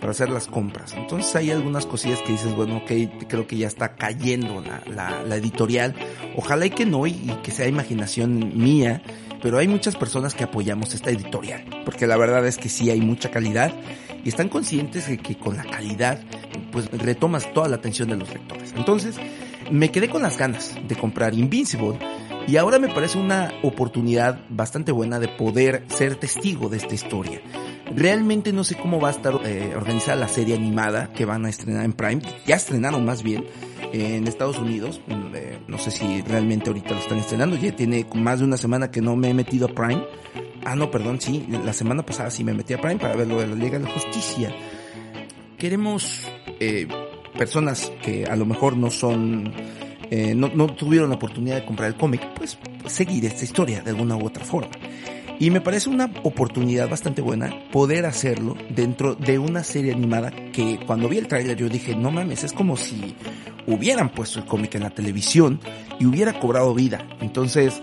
para 0.00 0.10
hacer 0.10 0.30
las 0.30 0.46
compras. 0.46 0.94
Entonces 0.96 1.34
hay 1.36 1.50
algunas 1.50 1.86
cosillas 1.86 2.20
que 2.22 2.32
dices, 2.32 2.54
bueno, 2.54 2.78
ok, 2.78 3.26
creo 3.28 3.46
que 3.46 3.56
ya 3.56 3.66
está 3.66 3.96
cayendo 3.96 4.60
la, 4.60 4.82
la, 4.86 5.22
la 5.22 5.36
editorial. 5.36 5.94
Ojalá 6.36 6.66
y 6.66 6.70
que 6.70 6.86
no, 6.86 7.06
y, 7.06 7.12
y 7.12 7.38
que 7.42 7.50
sea 7.50 7.66
imaginación 7.66 8.52
mía, 8.56 9.02
pero 9.42 9.58
hay 9.58 9.68
muchas 9.68 9.96
personas 9.96 10.34
que 10.34 10.44
apoyamos 10.44 10.94
esta 10.94 11.10
editorial, 11.10 11.64
porque 11.84 12.06
la 12.06 12.16
verdad 12.16 12.46
es 12.46 12.58
que 12.58 12.68
sí 12.68 12.90
hay 12.90 13.00
mucha 13.00 13.30
calidad 13.30 13.72
y 14.24 14.28
están 14.28 14.48
conscientes 14.48 15.08
de 15.08 15.18
que 15.18 15.36
con 15.36 15.56
la 15.56 15.64
calidad 15.64 16.20
pues 16.72 16.90
retomas 16.90 17.52
toda 17.52 17.68
la 17.68 17.76
atención 17.76 18.08
de 18.08 18.16
los 18.16 18.28
lectores. 18.32 18.74
Entonces, 18.76 19.16
me 19.70 19.90
quedé 19.90 20.08
con 20.08 20.22
las 20.22 20.36
ganas 20.36 20.74
de 20.86 20.96
comprar 20.96 21.34
Invincible 21.34 21.98
y 22.46 22.56
ahora 22.56 22.78
me 22.78 22.88
parece 22.88 23.18
una 23.18 23.52
oportunidad 23.62 24.40
bastante 24.48 24.92
buena 24.92 25.18
de 25.18 25.28
poder 25.28 25.84
ser 25.88 26.14
testigo 26.14 26.68
de 26.68 26.76
esta 26.76 26.94
historia. 26.94 27.40
Realmente 27.94 28.52
no 28.52 28.62
sé 28.62 28.76
cómo 28.76 29.00
va 29.00 29.08
a 29.08 29.12
estar 29.12 29.40
eh, 29.44 29.72
organizada 29.76 30.16
la 30.16 30.28
serie 30.28 30.54
animada 30.54 31.12
que 31.12 31.24
van 31.24 31.44
a 31.44 31.48
estrenar 31.48 31.84
en 31.84 31.92
Prime. 31.92 32.22
Ya 32.46 32.56
estrenaron 32.56 33.04
más 33.04 33.22
bien 33.22 33.46
en 33.92 34.26
Estados 34.28 34.58
Unidos. 34.58 35.00
No 35.66 35.78
sé 35.78 35.90
si 35.90 36.22
realmente 36.22 36.68
ahorita 36.70 36.90
lo 36.90 37.00
están 37.00 37.18
estrenando. 37.18 37.56
Ya 37.56 37.74
tiene 37.74 38.06
más 38.14 38.40
de 38.40 38.44
una 38.44 38.56
semana 38.56 38.90
que 38.90 39.00
no 39.00 39.16
me 39.16 39.30
he 39.30 39.34
metido 39.34 39.66
a 39.66 39.74
Prime. 39.74 40.04
Ah, 40.68 40.74
no, 40.74 40.90
perdón, 40.90 41.20
sí. 41.20 41.46
La 41.64 41.72
semana 41.72 42.04
pasada 42.04 42.28
sí 42.28 42.42
me 42.42 42.52
metí 42.52 42.74
a 42.74 42.80
Prime 42.80 42.98
para 42.98 43.14
ver 43.14 43.28
lo 43.28 43.38
de 43.38 43.46
la 43.46 43.54
Liga 43.54 43.78
de 43.78 43.84
la 43.84 43.90
Justicia. 43.92 44.52
Queremos 45.56 46.26
eh, 46.58 46.88
personas 47.38 47.92
que 48.02 48.24
a 48.24 48.34
lo 48.34 48.46
mejor 48.46 48.76
no 48.76 48.90
son... 48.90 49.52
Eh, 50.10 50.34
no, 50.34 50.50
tuvieron 50.74 51.10
la 51.10 51.14
oportunidad 51.14 51.54
de 51.54 51.64
comprar 51.64 51.90
el 51.90 51.94
cómic, 51.94 52.20
pues 52.34 52.58
seguir 52.86 53.24
esta 53.26 53.44
historia 53.44 53.80
de 53.82 53.90
alguna 53.90 54.16
u 54.16 54.26
otra 54.26 54.44
forma. 54.44 54.72
Y 55.38 55.50
me 55.50 55.60
parece 55.60 55.88
una 55.88 56.10
oportunidad 56.24 56.88
bastante 56.88 57.22
buena 57.22 57.54
poder 57.70 58.04
hacerlo 58.04 58.56
dentro 58.68 59.14
de 59.14 59.38
una 59.38 59.62
serie 59.62 59.92
animada 59.92 60.32
que 60.32 60.80
cuando 60.84 61.08
vi 61.08 61.18
el 61.18 61.28
tráiler 61.28 61.56
yo 61.56 61.68
dije, 61.68 61.94
no 61.94 62.10
mames, 62.10 62.42
es 62.42 62.52
como 62.52 62.76
si 62.76 63.14
hubieran 63.68 64.08
puesto 64.08 64.40
el 64.40 64.46
cómic 64.46 64.74
en 64.74 64.82
la 64.82 64.90
televisión 64.90 65.60
y 66.00 66.06
hubiera 66.06 66.40
cobrado 66.40 66.74
vida. 66.74 67.06
Entonces, 67.20 67.82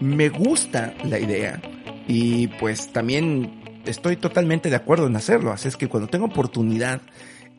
me 0.00 0.30
gusta 0.30 0.94
la 1.04 1.18
idea 1.18 1.60
y 2.06 2.48
pues 2.48 2.92
también 2.92 3.80
estoy 3.86 4.16
totalmente 4.16 4.70
de 4.70 4.76
acuerdo 4.76 5.06
en 5.06 5.16
hacerlo. 5.16 5.52
Así 5.52 5.68
es 5.68 5.76
que 5.76 5.88
cuando 5.88 6.08
tenga 6.08 6.24
oportunidad 6.24 7.00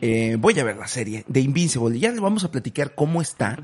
eh, 0.01 0.35
voy 0.39 0.59
a 0.59 0.63
ver 0.63 0.77
la 0.77 0.87
serie 0.87 1.23
de 1.27 1.39
Invincible. 1.39 1.97
Ya 1.99 2.11
les 2.11 2.19
vamos 2.19 2.43
a 2.43 2.51
platicar 2.51 2.95
cómo 2.95 3.21
está 3.21 3.57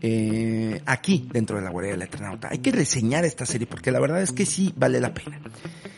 eh, 0.00 0.80
aquí 0.86 1.28
dentro 1.32 1.56
de 1.56 1.62
la 1.62 1.70
guardia 1.70 1.92
del 1.92 2.02
Eternauta. 2.02 2.48
Hay 2.50 2.58
que 2.58 2.70
reseñar 2.70 3.24
esta 3.24 3.46
serie 3.46 3.66
porque 3.66 3.90
la 3.90 4.00
verdad 4.00 4.22
es 4.22 4.32
que 4.32 4.46
sí 4.46 4.72
vale 4.76 5.00
la 5.00 5.12
pena. 5.14 5.40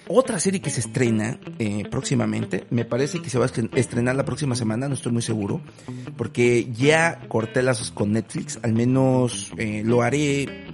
Otra 0.08 0.40
serie 0.40 0.60
que 0.60 0.70
se 0.70 0.80
estrena 0.80 1.38
eh, 1.58 1.84
próximamente, 1.88 2.66
me 2.70 2.84
parece 2.84 3.20
que 3.22 3.30
se 3.30 3.38
va 3.38 3.46
a 3.46 3.78
estrenar 3.78 4.16
la 4.16 4.24
próxima 4.24 4.56
semana, 4.56 4.88
no 4.88 4.94
estoy 4.94 5.12
muy 5.12 5.22
seguro, 5.22 5.60
porque 6.16 6.68
ya 6.72 7.20
corté 7.28 7.62
lazos 7.62 7.92
con 7.92 8.10
Netflix, 8.12 8.58
al 8.62 8.72
menos 8.72 9.52
eh, 9.56 9.82
lo 9.84 10.02
haré 10.02 10.66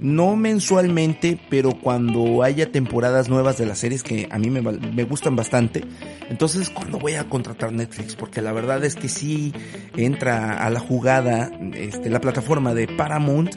no 0.00 0.36
mensualmente, 0.36 1.38
pero 1.48 1.72
cuando 1.72 2.42
haya 2.42 2.70
temporadas 2.70 3.28
nuevas 3.28 3.58
de 3.58 3.66
las 3.66 3.78
series 3.78 4.02
que 4.02 4.28
a 4.30 4.38
mí 4.38 4.50
me, 4.50 4.60
me, 4.60 5.04
gustan 5.04 5.36
bastante, 5.36 5.84
entonces 6.28 6.70
cuando 6.70 6.98
voy 6.98 7.14
a 7.14 7.28
contratar 7.28 7.72
Netflix, 7.72 8.14
porque 8.14 8.42
la 8.42 8.52
verdad 8.52 8.84
es 8.84 8.94
que 8.94 9.08
sí 9.08 9.52
entra 9.96 10.64
a 10.64 10.70
la 10.70 10.80
jugada 10.80 11.50
este, 11.74 12.10
la 12.10 12.20
plataforma 12.20 12.74
de 12.74 12.88
Paramount 12.88 13.56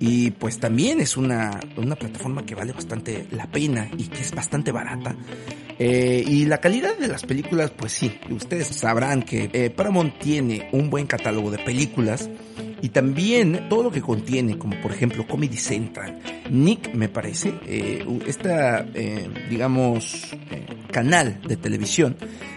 y 0.00 0.30
pues 0.32 0.58
también 0.60 1.00
es 1.00 1.16
una, 1.16 1.60
una 1.76 1.96
plataforma 1.96 2.44
que 2.46 2.54
vale 2.54 2.72
bastante 2.72 3.26
la 3.30 3.46
pena 3.46 3.90
y 3.96 4.04
que 4.04 4.20
es 4.20 4.32
bastante 4.32 4.70
barata. 4.70 5.16
Eh, 5.80 6.24
y 6.26 6.46
la 6.46 6.58
calidad 6.58 6.96
de 6.98 7.08
las 7.08 7.24
películas, 7.24 7.70
pues 7.70 7.92
sí, 7.92 8.18
ustedes 8.30 8.68
sabrán 8.68 9.22
que 9.22 9.50
eh, 9.52 9.70
Paramount 9.70 10.18
tiene 10.18 10.68
un 10.72 10.90
buen 10.90 11.06
catálogo 11.06 11.50
de 11.50 11.58
películas 11.58 12.28
y 12.80 12.90
también 12.90 13.68
todo 13.68 13.84
lo 13.84 13.90
que 13.90 14.00
contiene, 14.00 14.56
como 14.56 14.80
por 14.80 14.92
ejemplo 14.92 15.26
Comedy 15.26 15.56
Central, 15.56 16.20
Nick 16.50 16.94
me 16.94 17.08
parece, 17.08 17.52
eh, 17.66 18.04
esta, 18.26 18.86
eh, 18.94 19.28
digamos, 19.50 20.32
eh, 20.50 20.66
canal 20.90 21.40
de 21.46 21.56
televisión, 21.56 22.16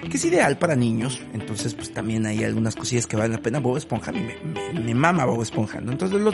que 0.10 0.18
es 0.18 0.26
ideal 0.26 0.58
para 0.58 0.76
niños. 0.76 1.22
Entonces, 1.34 1.74
pues 1.74 1.92
también 1.92 2.26
hay 2.26 2.44
algunas 2.44 2.76
cosillas 2.76 3.08
que 3.08 3.18
valen 3.18 3.34
la 3.34 3.42
pena. 3.42 3.60
Bob 3.60 3.78
Esponja, 3.78 4.12
me, 4.12 4.36
me, 4.44 4.80
me 4.80 4.94
mama 4.94 5.26
Bob 5.26 5.42
Esponja. 5.42 5.82
¿no? 5.82 5.92
Entonces, 5.92 6.22
lo, 6.22 6.32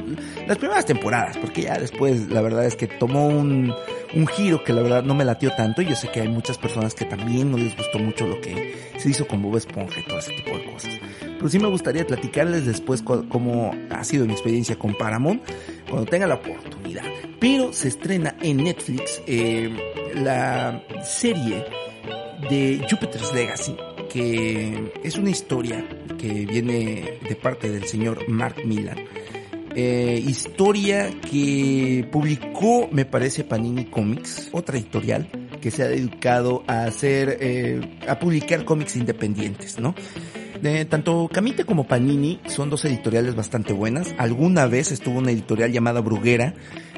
las 0.48 0.58
primeras 0.58 0.86
temporadas, 0.86 1.38
porque 1.38 1.64
ya 1.64 1.78
después, 1.78 2.30
la 2.30 2.42
verdad 2.42 2.66
es 2.66 2.76
que 2.76 2.88
tomó 2.88 3.28
un, 3.28 3.74
un 4.14 4.28
giro 4.28 4.64
que 4.64 4.74
la 4.74 4.82
verdad 4.82 5.04
no 5.04 5.16
me 5.16 5.26
latió 5.26 5.52
tanto. 5.56 5.82
Y 5.82 5.86
yo 5.86 5.96
sé 5.96 6.10
que 6.10 6.22
hay 6.22 6.28
muchas 6.30 6.58
personas 6.58 6.94
que 6.94 7.06
también 7.06 7.52
no 7.52 7.58
les 7.58 7.76
gustó 7.76 8.00
mucho 8.00 8.28
lo 8.28 8.40
que 8.42 8.76
se 8.98 9.10
hizo 9.10 9.28
con 9.28 9.42
Bob 9.42 9.58
Esponja 9.58 10.00
y 10.00 10.04
todo 10.04 10.20
ese 10.20 10.34
tipo 10.34 10.58
de 10.58 10.66
cosas. 10.66 11.00
Pero 11.38 11.50
sí 11.50 11.60
me 11.60 11.68
gustaría 11.68 12.06
platicarles 12.06 12.66
después 12.66 13.02
cómo 13.04 13.72
ha 13.90 14.04
sido 14.04 14.26
mi 14.26 14.34
experiencia 14.34 14.78
con 14.78 14.96
Paramount 14.96 15.44
cuando 15.90 16.10
tenga 16.10 16.28
la 16.28 16.36
oportunidad. 16.36 17.04
Pero 17.40 17.72
se 17.72 17.90
estrena 17.90 18.36
en 18.42 18.58
Netflix 18.58 19.22
eh, 19.28 19.70
la 20.16 20.84
serie 21.04 21.64
de 22.50 22.86
Jupiter's 22.90 23.34
Legacy, 23.34 23.76
que 24.10 24.92
es 25.04 25.18
una 25.18 25.30
historia 25.30 25.88
que 26.18 26.46
viene 26.46 27.20
de 27.28 27.36
parte 27.36 27.70
del 27.70 27.86
señor 27.86 28.28
Mark 28.28 28.66
Millar. 28.66 28.98
Eh, 29.76 30.24
historia 30.26 31.12
que 31.22 32.08
publicó, 32.12 32.90
me 32.92 33.06
parece, 33.06 33.44
Panini 33.44 33.86
Comics, 33.86 34.50
otra 34.52 34.76
editorial 34.76 35.30
que 35.62 35.70
se 35.70 35.84
ha 35.84 35.88
dedicado 35.88 36.64
a 36.66 36.86
hacer, 36.86 37.38
eh, 37.40 38.00
a 38.08 38.18
publicar 38.18 38.66
cómics 38.66 38.96
independientes, 38.96 39.78
¿no? 39.80 39.94
Tanto 40.90 41.30
Camite 41.32 41.66
como 41.66 41.88
Panini 41.88 42.40
son 42.48 42.70
dos 42.70 42.86
editoriales 42.86 43.36
bastante 43.36 43.74
buenas. 43.74 44.14
Alguna 44.18 44.66
vez 44.66 44.92
estuvo 44.92 45.20
una 45.20 45.32
editorial 45.32 45.72
llamada 45.72 46.02
Bruguera 46.02 46.54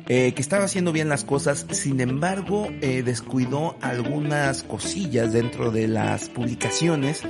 eh, 0.07 0.33
que 0.33 0.41
estaba 0.41 0.65
haciendo 0.65 0.91
bien 0.91 1.07
las 1.07 1.23
cosas, 1.23 1.67
sin 1.71 1.99
embargo 1.99 2.67
eh, 2.81 3.03
descuidó 3.03 3.75
algunas 3.81 4.63
cosillas 4.63 5.33
dentro 5.33 5.71
de 5.71 5.87
las 5.87 6.29
publicaciones 6.29 7.21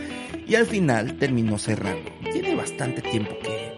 y 0.48 0.56
al 0.56 0.66
final 0.66 1.18
terminó 1.18 1.58
cerrando. 1.58 2.10
Tiene 2.32 2.56
bastante 2.56 3.02
tiempo 3.02 3.32
que, 3.44 3.74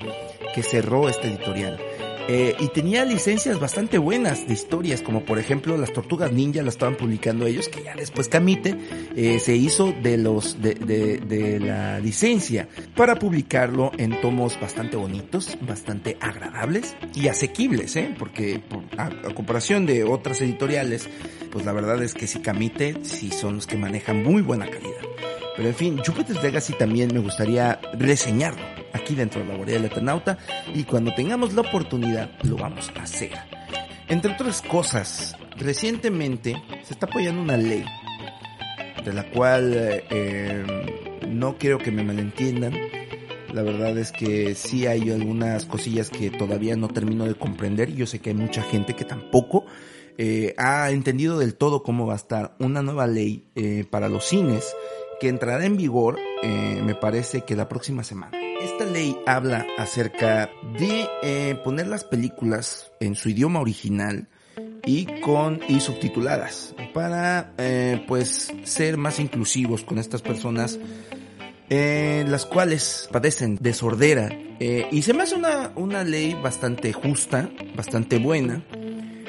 que 0.53 0.61
cerró 0.61 1.09
esta 1.09 1.27
editorial. 1.27 1.79
Eh, 2.27 2.55
y 2.59 2.67
tenía 2.69 3.03
licencias 3.03 3.59
bastante 3.59 3.97
buenas 3.97 4.47
de 4.47 4.53
historias, 4.53 5.01
como 5.01 5.25
por 5.25 5.39
ejemplo 5.39 5.77
las 5.77 5.91
Tortugas 5.91 6.31
Ninja 6.31 6.61
las 6.61 6.75
estaban 6.75 6.95
publicando 6.95 7.45
ellos, 7.45 7.67
que 7.67 7.83
ya 7.83 7.95
después 7.95 8.27
Camite 8.29 8.77
eh, 9.15 9.39
se 9.39 9.55
hizo 9.55 9.93
de 10.01 10.17
los 10.17 10.61
de, 10.61 10.75
de, 10.75 11.17
de, 11.17 11.59
la 11.59 11.99
licencia 11.99 12.67
para 12.95 13.15
publicarlo 13.15 13.91
en 13.97 14.19
tomos 14.21 14.59
bastante 14.59 14.97
bonitos, 14.97 15.57
bastante 15.61 16.17
agradables 16.21 16.95
y 17.15 17.27
asequibles, 17.27 17.95
¿eh? 17.95 18.13
porque 18.17 18.61
a, 18.97 19.09
comparación 19.33 19.85
de 19.85 20.03
otras 20.03 20.41
editoriales, 20.41 21.09
pues 21.51 21.65
la 21.65 21.73
verdad 21.73 22.01
es 22.03 22.13
que 22.13 22.27
si 22.27 22.39
Camite 22.39 22.97
sí 23.03 23.31
son 23.31 23.55
los 23.55 23.67
que 23.67 23.77
manejan 23.77 24.23
muy 24.23 24.41
buena 24.41 24.69
calidad. 24.69 25.01
Pero 25.55 25.69
en 25.69 25.75
fin, 25.75 25.97
Jupiter's 25.97 26.41
Legacy 26.41 26.73
también 26.73 27.13
me 27.13 27.19
gustaría 27.19 27.79
reseñarlo 27.93 28.63
aquí 28.93 29.15
dentro 29.15 29.41
de 29.41 29.47
la 29.47 29.55
guardia 29.55 29.75
del 29.75 29.85
Eternauta 29.85 30.37
y 30.73 30.83
cuando 30.83 31.13
tengamos 31.13 31.53
la 31.53 31.61
oportunidad 31.61 32.29
lo 32.43 32.57
vamos 32.57 32.91
a 32.97 33.03
hacer. 33.03 33.31
Entre 34.07 34.31
otras 34.33 34.61
cosas, 34.61 35.35
recientemente 35.57 36.61
se 36.83 36.93
está 36.93 37.05
apoyando 37.05 37.41
una 37.41 37.57
ley 37.57 37.85
de 39.03 39.13
la 39.13 39.29
cual 39.29 39.73
eh, 39.75 40.63
no 41.27 41.57
quiero 41.57 41.77
que 41.79 41.91
me 41.91 42.03
malentiendan. 42.03 42.73
La 43.53 43.63
verdad 43.63 43.97
es 43.97 44.11
que 44.11 44.55
sí 44.55 44.87
hay 44.87 45.11
algunas 45.11 45.65
cosillas 45.65 46.09
que 46.09 46.29
todavía 46.29 46.77
no 46.77 46.87
termino 46.87 47.25
de 47.25 47.35
comprender 47.35 47.93
yo 47.93 48.07
sé 48.07 48.19
que 48.19 48.29
hay 48.29 48.35
mucha 48.35 48.63
gente 48.63 48.95
que 48.95 49.03
tampoco 49.03 49.65
eh, 50.17 50.53
ha 50.57 50.89
entendido 50.91 51.37
del 51.39 51.55
todo 51.55 51.83
cómo 51.83 52.05
va 52.05 52.13
a 52.13 52.17
estar 52.17 52.55
una 52.59 52.81
nueva 52.81 53.07
ley 53.07 53.49
eh, 53.55 53.85
para 53.89 54.07
los 54.07 54.25
cines 54.25 54.73
que 55.21 55.29
entrará 55.29 55.63
en 55.63 55.77
vigor, 55.77 56.17
eh, 56.41 56.81
me 56.83 56.95
parece 56.95 57.41
que 57.41 57.55
la 57.55 57.69
próxima 57.69 58.03
semana. 58.03 58.35
Esta 58.59 58.85
ley 58.85 59.15
habla 59.27 59.67
acerca 59.77 60.49
de 60.79 61.07
eh, 61.21 61.55
poner 61.63 61.85
las 61.85 62.03
películas 62.03 62.91
en 62.99 63.13
su 63.13 63.29
idioma 63.29 63.59
original 63.59 64.27
y 64.83 65.05
con 65.21 65.59
y 65.67 65.79
subtituladas 65.79 66.73
para 66.95 67.53
eh, 67.59 68.03
pues 68.07 68.51
ser 68.63 68.97
más 68.97 69.19
inclusivos 69.19 69.83
con 69.83 69.99
estas 69.99 70.23
personas 70.23 70.79
las 71.69 72.45
cuales 72.45 73.07
padecen 73.13 73.55
de 73.61 73.73
sordera 73.73 74.29
y 74.59 75.01
se 75.03 75.13
me 75.13 75.23
hace 75.23 75.35
una, 75.35 75.71
una 75.75 76.03
ley 76.03 76.33
bastante 76.33 76.91
justa, 76.91 77.49
bastante 77.77 78.19
buena. 78.19 78.65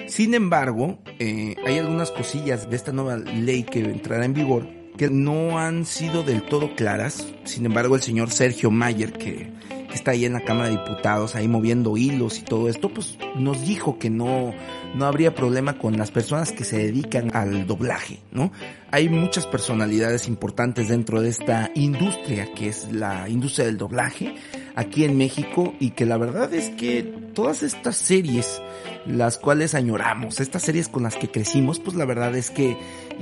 Sin 0.08 0.34
embargo, 0.34 0.98
hay 1.20 1.78
algunas 1.78 2.10
cosillas 2.10 2.68
de 2.68 2.74
esta 2.74 2.90
nueva 2.90 3.16
ley 3.16 3.62
que 3.62 3.78
entrará 3.78 4.24
en 4.24 4.34
vigor 4.34 4.81
no 5.10 5.58
han 5.58 5.84
sido 5.86 6.22
del 6.22 6.42
todo 6.42 6.74
claras. 6.74 7.26
Sin 7.44 7.66
embargo, 7.66 7.96
el 7.96 8.02
señor 8.02 8.30
Sergio 8.30 8.70
Mayer, 8.70 9.12
que, 9.12 9.52
que, 9.68 9.94
está 9.94 10.12
ahí 10.12 10.24
en 10.24 10.32
la 10.32 10.44
Cámara 10.44 10.70
de 10.70 10.78
Diputados, 10.78 11.34
ahí 11.34 11.48
moviendo 11.48 11.96
hilos 11.96 12.38
y 12.38 12.42
todo 12.42 12.68
esto, 12.68 12.88
pues 12.88 13.18
nos 13.36 13.66
dijo 13.66 13.98
que 13.98 14.10
no, 14.10 14.54
no 14.94 15.06
habría 15.06 15.34
problema 15.34 15.78
con 15.78 15.96
las 15.96 16.10
personas 16.10 16.52
que 16.52 16.64
se 16.64 16.78
dedican 16.78 17.34
al 17.34 17.66
doblaje, 17.66 18.20
¿no? 18.30 18.52
Hay 18.90 19.08
muchas 19.08 19.46
personalidades 19.46 20.28
importantes 20.28 20.88
dentro 20.88 21.22
de 21.22 21.30
esta 21.30 21.70
industria, 21.74 22.52
que 22.54 22.68
es 22.68 22.92
la 22.92 23.28
industria 23.28 23.66
del 23.66 23.78
doblaje, 23.78 24.34
aquí 24.74 25.04
en 25.04 25.16
México, 25.16 25.74
y 25.80 25.90
que 25.90 26.06
la 26.06 26.16
verdad 26.16 26.52
es 26.54 26.70
que 26.70 27.02
todas 27.34 27.62
estas 27.62 27.96
series, 27.96 28.60
las 29.06 29.38
cuales 29.38 29.74
añoramos, 29.74 30.40
estas 30.40 30.62
series 30.62 30.88
con 30.88 31.02
las 31.02 31.16
que 31.16 31.30
crecimos, 31.30 31.80
pues 31.80 31.96
la 31.96 32.04
verdad 32.04 32.34
es 32.36 32.50
que 32.50 32.76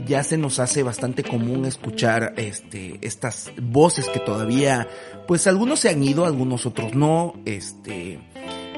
ya 0.07 0.23
se 0.23 0.37
nos 0.37 0.59
hace 0.59 0.83
bastante 0.83 1.23
común 1.23 1.65
escuchar 1.65 2.35
este 2.37 2.99
estas 3.03 3.53
voces 3.61 4.09
que 4.09 4.21
todavía 4.21 4.89
pues 5.27 5.47
algunos 5.47 5.81
se 5.81 5.89
han 5.89 6.03
ido, 6.03 6.27
algunos 6.27 6.67
otros 6.67 6.95
no, 6.95 7.35
este 7.45 8.19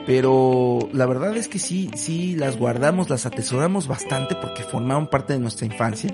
pero 0.06 0.88
la 0.92 1.06
verdad 1.06 1.37
es 1.37 1.48
que 1.48 1.58
sí, 1.58 1.90
sí 1.94 2.35
las 2.35 2.58
guardamos, 2.58 3.08
las 3.08 3.26
atesoramos 3.26 3.87
bastante 3.87 4.35
porque 4.35 4.64
formaron 4.64 5.06
parte 5.06 5.32
de 5.35 5.38
nuestra 5.38 5.66
infancia. 5.66 6.11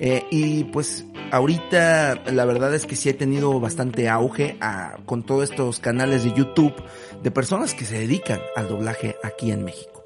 Eh, 0.00 0.24
y 0.30 0.64
pues 0.64 1.04
ahorita 1.30 2.22
la 2.32 2.44
verdad 2.46 2.74
es 2.74 2.86
que 2.86 2.96
sí 2.96 3.10
he 3.10 3.14
tenido 3.14 3.60
bastante 3.60 4.08
auge 4.08 4.56
a, 4.60 4.96
con 5.04 5.22
todos 5.24 5.50
estos 5.50 5.78
canales 5.78 6.24
de 6.24 6.32
YouTube 6.32 6.74
de 7.22 7.30
personas 7.30 7.74
que 7.74 7.84
se 7.84 7.98
dedican 7.98 8.40
al 8.56 8.68
doblaje 8.68 9.16
aquí 9.22 9.52
en 9.52 9.62
México. 9.62 10.02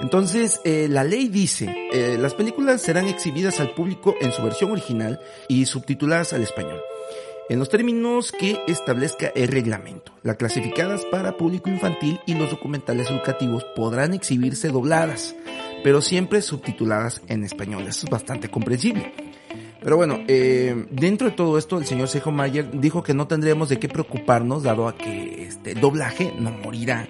Entonces, 0.00 0.60
eh, 0.64 0.88
la 0.90 1.04
ley 1.04 1.28
dice, 1.28 1.74
eh, 1.92 2.18
las 2.20 2.34
películas 2.34 2.82
serán 2.82 3.06
exhibidas 3.06 3.60
al 3.60 3.72
público 3.74 4.14
en 4.20 4.30
su 4.30 4.42
versión 4.42 4.70
original 4.70 5.20
y 5.48 5.64
subtituladas 5.64 6.34
al 6.34 6.42
español, 6.42 6.80
en 7.48 7.58
los 7.58 7.70
términos 7.70 8.30
que 8.30 8.60
establezca 8.68 9.28
el 9.34 9.48
reglamento. 9.48 10.12
Las 10.22 10.36
clasificadas 10.36 11.04
para 11.06 11.38
público 11.38 11.70
infantil 11.70 12.20
y 12.26 12.34
los 12.34 12.50
documentales 12.50 13.10
educativos 13.10 13.64
podrán 13.74 14.12
exhibirse 14.12 14.68
dobladas, 14.68 15.34
pero 15.86 16.02
siempre 16.02 16.42
subtituladas 16.42 17.22
en 17.28 17.44
español. 17.44 17.86
Eso 17.86 18.06
es 18.06 18.10
bastante 18.10 18.48
comprensible. 18.48 19.12
Pero 19.80 19.96
bueno, 19.96 20.18
eh, 20.26 20.84
dentro 20.90 21.30
de 21.30 21.36
todo 21.36 21.58
esto, 21.58 21.78
el 21.78 21.86
señor 21.86 22.08
Sejo 22.08 22.32
Mayer 22.32 22.80
dijo 22.80 23.04
que 23.04 23.14
no 23.14 23.28
tendríamos 23.28 23.68
de 23.68 23.78
qué 23.78 23.88
preocuparnos, 23.88 24.64
dado 24.64 24.88
a 24.88 24.96
que 24.96 25.44
este 25.44 25.74
doblaje 25.74 26.34
no 26.40 26.50
morirá 26.50 27.06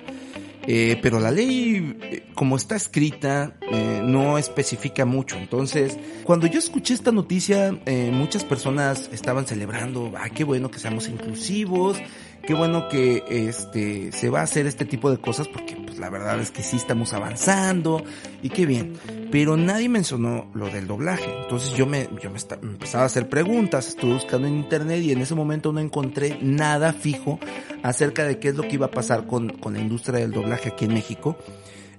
eh, 0.69 0.99
pero 1.01 1.21
la 1.21 1.31
ley, 1.31 2.25
como 2.35 2.57
está 2.57 2.75
escrita, 2.75 3.55
eh, 3.71 4.01
no 4.03 4.37
especifica 4.37 5.05
mucho. 5.05 5.37
Entonces, 5.37 5.97
cuando 6.25 6.49
yo 6.49 6.59
escuché 6.59 6.93
esta 6.95 7.13
noticia, 7.13 7.79
eh, 7.87 8.11
muchas 8.13 8.45
personas 8.45 9.09
estaban 9.13 9.47
celebrando, 9.47 10.13
ah, 10.19 10.29
qué 10.29 10.43
bueno 10.43 10.71
que 10.71 10.81
seamos 10.81 11.09
inclusivos, 11.09 11.99
qué 12.45 12.55
bueno 12.55 12.89
que 12.89 13.23
este 13.29 14.11
se 14.11 14.29
va 14.29 14.41
a 14.41 14.43
hacer 14.43 14.67
este 14.67 14.85
tipo 14.85 15.09
de 15.09 15.19
cosas 15.19 15.47
porque 15.47 15.77
la 15.99 16.11
verdad 16.11 16.41
es 16.41 16.51
que 16.51 16.63
sí 16.63 16.77
estamos 16.77 17.13
avanzando 17.13 18.03
y 18.43 18.51
qué 18.51 18.67
bien. 18.67 18.95
Pero 19.31 19.57
nadie 19.57 19.89
mencionó 19.89 20.51
lo 20.55 20.69
del 20.69 20.87
doblaje. 20.87 21.31
Entonces 21.43 21.75
yo 21.75 21.87
me, 21.87 22.09
yo 22.23 22.31
me, 22.31 22.37
está, 22.37 22.57
me 22.57 22.73
empezaba 22.73 23.05
a 23.05 23.07
hacer 23.07 23.29
preguntas, 23.29 23.89
estuve 23.89 24.15
buscando 24.15 24.49
en 24.49 24.57
internet 24.57 25.03
y 25.03 25.13
en 25.13 25.21
ese 25.21 25.35
momento 25.35 25.73
no 25.73 25.81
encontré 25.81 26.39
nada 26.43 26.93
fijo 26.93 27.39
acerca 27.83 28.25
de 28.25 28.39
qué 28.39 28.49
es 28.49 28.57
lo 28.57 28.63
que 28.63 28.75
iba 28.75 28.87
a 28.87 28.91
pasar 28.91 29.27
con, 29.27 29.51
con 29.51 29.75
la 29.75 29.81
industria 29.81 30.21
del 30.21 30.33
doblaje 30.33 30.71
aquí 30.71 30.85
en 30.85 30.95
México. 30.95 31.37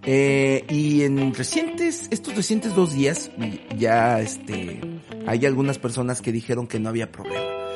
Eh, 0.04 0.66
y 0.70 1.04
en 1.04 1.34
recientes, 1.34 2.08
estos 2.12 2.36
recientes 2.36 2.74
dos 2.76 2.94
días, 2.94 3.30
ya 3.78 4.22
este, 4.22 4.80
hay 5.26 5.46
algunas 5.46 5.80
personas 5.80 6.22
que 6.22 6.32
dijeron 6.32 6.66
que 6.68 6.80
no 6.80 6.88
había 6.88 7.12
problema. 7.12 7.66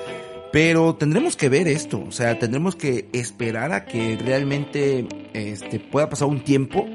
Pero 0.52 0.96
tendremos 0.96 1.38
que 1.38 1.48
ver 1.48 1.68
esto, 1.68 2.04
o 2.06 2.12
sea, 2.12 2.38
tendremos 2.38 2.76
que 2.76 3.08
esperar 3.14 3.72
a 3.72 3.86
que 3.86 4.18
realmente 4.18 5.08
este, 5.34 5.80
pueda 5.80 6.10
pasar 6.10 6.28
un 6.28 6.44
tiempo 6.44 6.86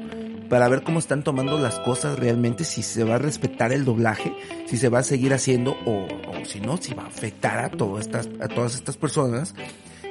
para 0.47 0.67
ver 0.69 0.83
cómo 0.83 0.99
están 0.99 1.23
tomando 1.23 1.57
las 1.57 1.79
cosas 1.79 2.19
realmente, 2.19 2.63
si 2.63 2.83
se 2.83 3.03
va 3.03 3.15
a 3.15 3.19
respetar 3.19 3.73
el 3.73 3.83
doblaje, 3.83 4.33
si 4.67 4.77
se 4.77 4.89
va 4.89 4.99
a 4.99 5.03
seguir 5.03 5.33
haciendo 5.33 5.75
o, 5.85 6.05
o 6.05 6.45
si 6.45 6.59
no, 6.59 6.77
si 6.77 6.93
va 6.93 7.03
a 7.03 7.07
afectar 7.07 7.59
a 7.59 7.69
todas 7.69 8.05
estas, 8.05 8.29
a 8.39 8.47
todas 8.47 8.75
estas 8.75 8.95
personas 8.95 9.55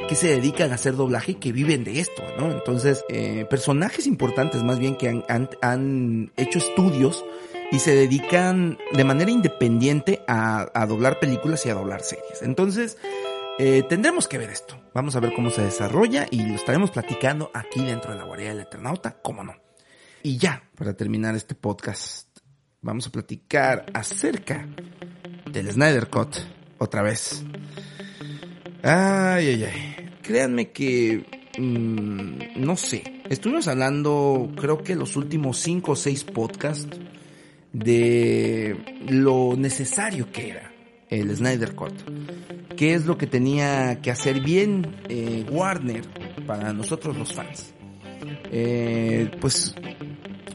que 0.09 0.15
se 0.15 0.29
dedican 0.29 0.73
a 0.73 0.75
hacer 0.75 0.95
doblaje 0.95 1.33
y 1.33 1.35
que 1.37 1.53
viven 1.53 1.85
de 1.85 2.01
esto, 2.01 2.23
¿no? 2.39 2.53
Entonces, 2.53 3.05
eh, 3.09 3.47
personajes 3.49 4.07
importantes 4.07 4.63
más 4.63 4.79
bien 4.79 4.97
que 4.97 5.09
han, 5.09 5.25
han, 5.29 5.49
han 5.63 6.33
hecho 6.37 6.59
estudios 6.59 7.25
y 7.73 7.81
se 7.81 7.95
dedican 7.95 8.79
de 8.93 9.05
manera 9.05 9.31
independiente 9.31 10.23
a, 10.29 10.69
a 10.75 10.87
doblar 10.87 11.19
películas 11.19 11.67
y 11.67 11.71
a 11.71 11.75
doblar 11.75 12.03
series. 12.03 12.43
Entonces, 12.43 12.99
eh, 13.59 13.83
tendremos 13.89 14.29
que 14.29 14.39
ver 14.39 14.51
esto. 14.51 14.79
Vamos 14.95 15.17
a 15.17 15.21
ver 15.21 15.33
cómo 15.35 15.51
se 15.51 15.63
desarrolla 15.63 16.27
y 16.31 16.45
lo 16.45 16.55
estaremos 16.55 16.91
platicando 16.91 17.51
aquí 17.55 17.85
dentro 17.85 18.13
de 18.13 18.19
la 18.19 18.25
guardia 18.25 18.51
del 18.51 18.61
Eternauta, 18.61 19.19
cómo 19.23 19.43
no. 19.43 19.55
Y 20.23 20.37
ya, 20.39 20.63
para 20.75 20.95
terminar 20.95 21.35
este 21.35 21.55
podcast, 21.55 22.29
vamos 22.83 23.07
a 23.07 23.11
platicar 23.11 23.87
acerca 23.95 24.67
del 25.51 25.71
Snyder 25.71 26.09
Cut 26.09 26.37
otra 26.79 27.03
vez. 27.03 27.45
Ay, 28.83 29.49
ay, 29.49 29.65
ay. 29.65 30.11
Créanme 30.23 30.73
que... 30.73 31.25
mmm, 31.59 32.61
no 32.65 32.77
sé. 32.77 33.23
Estuvimos 33.31 33.69
hablando, 33.69 34.53
creo 34.57 34.83
que 34.83 34.95
los 34.95 35.17
últimos 35.17 35.59
5 35.59 35.93
o 35.93 35.97
6 35.97 36.25
podcasts, 36.25 36.99
de 37.73 38.77
lo 39.09 39.55
necesario 39.57 40.31
que 40.33 40.51
era 40.51 40.76
el 41.09 41.35
Snyder 41.37 41.75
Cut. 41.75 41.95
¿Qué 42.77 42.95
es 42.95 43.07
lo 43.07 43.17
que 43.17 43.27
tenía 43.27 44.01
que 44.03 44.11
hacer 44.11 44.41
bien 44.41 44.97
eh, 45.09 45.45
Warner 45.51 46.03
para 46.47 46.73
nosotros 46.73 47.17
los 47.17 47.33
fans? 47.33 47.73
Eh, 48.51 49.31
pues 49.41 49.75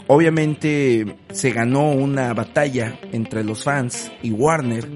obviamente 0.07 1.17
se 1.31 1.51
ganó 1.51 1.91
una 1.91 2.33
batalla 2.33 2.99
entre 3.11 3.43
los 3.43 3.63
fans 3.63 4.11
y 4.21 4.31
Warner, 4.31 4.87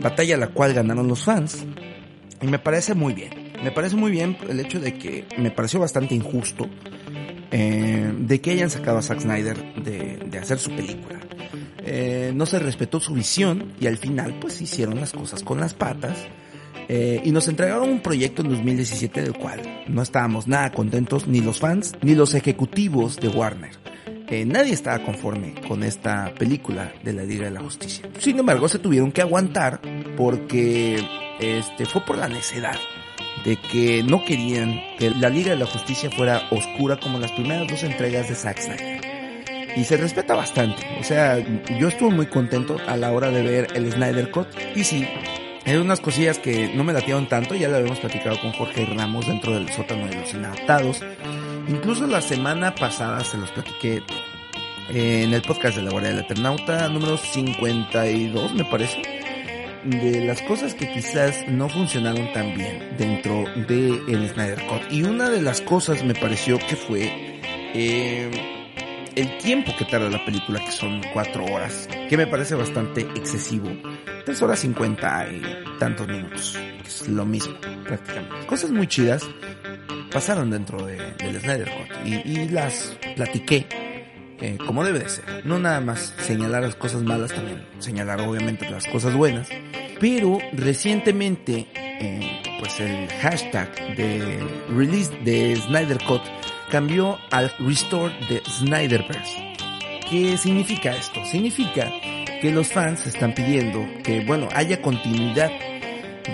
batalla 0.00 0.36
la 0.36 0.48
cual 0.48 0.74
ganaron 0.74 1.08
los 1.08 1.24
fans, 1.24 1.64
y 2.40 2.46
me 2.46 2.58
parece 2.58 2.94
muy 2.94 3.14
bien. 3.14 3.48
Me 3.62 3.72
parece 3.72 3.96
muy 3.96 4.12
bien 4.12 4.36
el 4.48 4.60
hecho 4.60 4.78
de 4.78 4.94
que 4.94 5.26
me 5.36 5.50
pareció 5.50 5.80
bastante 5.80 6.14
injusto 6.14 6.68
eh, 7.50 8.12
de 8.16 8.40
que 8.40 8.52
hayan 8.52 8.70
sacado 8.70 8.98
a 8.98 9.02
Zack 9.02 9.20
Snyder 9.20 9.74
de, 9.82 10.18
de 10.18 10.38
hacer 10.38 10.60
su 10.60 10.70
película. 10.70 11.18
Eh, 11.90 12.32
no 12.34 12.44
se 12.44 12.58
respetó 12.58 13.00
su 13.00 13.14
visión 13.14 13.72
y 13.80 13.86
al 13.86 13.96
final 13.96 14.34
pues 14.38 14.60
hicieron 14.60 15.00
las 15.00 15.12
cosas 15.12 15.42
con 15.42 15.58
las 15.58 15.72
patas. 15.72 16.18
Eh, 16.90 17.20
y 17.24 17.32
nos 17.32 17.48
entregaron 17.48 17.88
un 17.88 18.00
proyecto 18.00 18.42
en 18.42 18.48
2017 18.48 19.22
del 19.22 19.34
cual 19.34 19.84
no 19.88 20.00
estábamos 20.00 20.48
nada 20.48 20.72
contentos 20.72 21.26
ni 21.26 21.40
los 21.40 21.60
fans 21.60 21.92
ni 22.02 22.14
los 22.14 22.34
ejecutivos 22.34 23.16
de 23.16 23.28
Warner. 23.28 23.72
Eh, 24.28 24.44
nadie 24.44 24.74
estaba 24.74 25.02
conforme 25.02 25.54
con 25.66 25.82
esta 25.82 26.34
película 26.34 26.92
de 27.02 27.14
la 27.14 27.24
Liga 27.24 27.46
de 27.46 27.50
la 27.50 27.60
Justicia. 27.60 28.08
Sin 28.18 28.38
embargo, 28.38 28.68
se 28.68 28.78
tuvieron 28.78 29.10
que 29.10 29.22
aguantar 29.22 29.80
porque 30.16 30.98
este 31.40 31.86
fue 31.86 32.04
por 32.04 32.18
la 32.18 32.28
necedad 32.28 32.76
de 33.44 33.56
que 33.56 34.02
no 34.02 34.24
querían 34.24 34.80
que 34.98 35.10
la 35.10 35.30
Liga 35.30 35.50
de 35.50 35.56
la 35.56 35.66
Justicia 35.66 36.10
fuera 36.10 36.42
oscura 36.50 36.98
como 37.00 37.18
las 37.18 37.32
primeras 37.32 37.66
dos 37.68 37.82
entregas 37.82 38.28
de 38.28 38.34
Zack 38.34 38.60
Snyder. 38.60 39.07
Y 39.78 39.84
se 39.84 39.96
respeta 39.96 40.34
bastante. 40.34 40.84
O 40.98 41.04
sea, 41.04 41.38
yo 41.78 41.86
estuve 41.86 42.10
muy 42.10 42.26
contento 42.26 42.78
a 42.88 42.96
la 42.96 43.12
hora 43.12 43.30
de 43.30 43.42
ver 43.42 43.68
el 43.76 43.92
Snyder 43.92 44.28
Cut. 44.32 44.48
Y 44.74 44.82
sí, 44.82 45.06
hay 45.64 45.76
unas 45.76 46.00
cosillas 46.00 46.40
que 46.40 46.74
no 46.74 46.82
me 46.82 46.92
latieron 46.92 47.28
tanto, 47.28 47.54
ya 47.54 47.68
lo 47.68 47.76
habíamos 47.76 48.00
platicado 48.00 48.40
con 48.40 48.50
Jorge 48.52 48.86
Ramos 48.86 49.28
dentro 49.28 49.54
del 49.54 49.68
sótano 49.68 50.08
de 50.08 50.16
los 50.16 50.34
inadaptados. 50.34 51.00
Incluso 51.68 52.08
la 52.08 52.20
semana 52.20 52.74
pasada 52.74 53.22
se 53.22 53.36
los 53.36 53.52
platiqué 53.52 54.02
eh, 54.90 55.22
en 55.22 55.32
el 55.32 55.42
podcast 55.42 55.76
de 55.76 55.82
la 55.84 55.92
Guardia 55.92 56.10
del 56.10 56.24
Eternauta, 56.24 56.88
número 56.88 57.16
52 57.16 58.54
me 58.54 58.64
parece, 58.64 59.00
de 59.84 60.24
las 60.24 60.42
cosas 60.42 60.74
que 60.74 60.92
quizás 60.92 61.46
no 61.46 61.68
funcionaron 61.68 62.32
tan 62.32 62.52
bien 62.56 62.96
dentro 62.98 63.44
de 63.68 64.00
el 64.08 64.28
Snyder 64.28 64.66
Cut. 64.66 64.90
Y 64.90 65.04
una 65.04 65.30
de 65.30 65.40
las 65.40 65.60
cosas 65.60 66.02
me 66.02 66.16
pareció 66.16 66.58
que 66.58 66.74
fue 66.74 67.40
eh, 67.74 68.57
el 69.18 69.36
tiempo 69.38 69.74
que 69.76 69.84
tarda 69.84 70.08
la 70.08 70.24
película, 70.24 70.64
que 70.64 70.70
son 70.70 71.02
cuatro 71.12 71.44
horas, 71.44 71.88
que 72.08 72.16
me 72.16 72.28
parece 72.28 72.54
bastante 72.54 73.00
excesivo. 73.00 73.68
Tres 74.24 74.40
horas 74.42 74.60
cincuenta 74.60 75.26
y 75.28 75.42
tantos 75.80 76.06
minutos, 76.06 76.56
que 76.82 76.88
es 76.88 77.08
lo 77.08 77.26
mismo 77.26 77.54
prácticamente. 77.84 78.46
Cosas 78.46 78.70
muy 78.70 78.86
chidas 78.86 79.28
pasaron 80.12 80.50
dentro 80.50 80.86
de, 80.86 80.96
del 81.18 81.40
Snyder 81.40 81.68
Cut 81.68 82.06
y, 82.06 82.48
las 82.48 82.96
platiqué 83.16 83.66
eh, 84.40 84.56
como 84.64 84.84
debe 84.84 85.00
de 85.00 85.08
ser. 85.08 85.44
No 85.44 85.58
nada 85.58 85.80
más 85.80 86.14
señalar 86.20 86.62
las 86.62 86.76
cosas 86.76 87.02
malas, 87.02 87.32
también 87.32 87.66
señalar 87.80 88.20
obviamente 88.20 88.70
las 88.70 88.86
cosas 88.86 89.14
buenas. 89.14 89.48
Pero 89.98 90.38
recientemente, 90.52 91.66
eh, 91.74 92.40
pues 92.60 92.78
el 92.78 93.08
hashtag 93.20 93.96
de 93.96 94.38
release 94.68 95.10
de 95.24 95.56
Snyder 95.56 95.98
Cut 96.06 96.22
cambió 96.68 97.18
al 97.30 97.52
Restore 97.58 98.14
the 98.28 98.42
Snyderverse. 98.48 99.54
¿Qué 100.08 100.36
significa 100.38 100.94
esto? 100.94 101.24
Significa 101.24 101.92
que 102.40 102.50
los 102.50 102.68
fans 102.68 103.06
están 103.06 103.34
pidiendo 103.34 103.86
que, 104.02 104.24
bueno, 104.24 104.48
haya 104.54 104.80
continuidad 104.80 105.50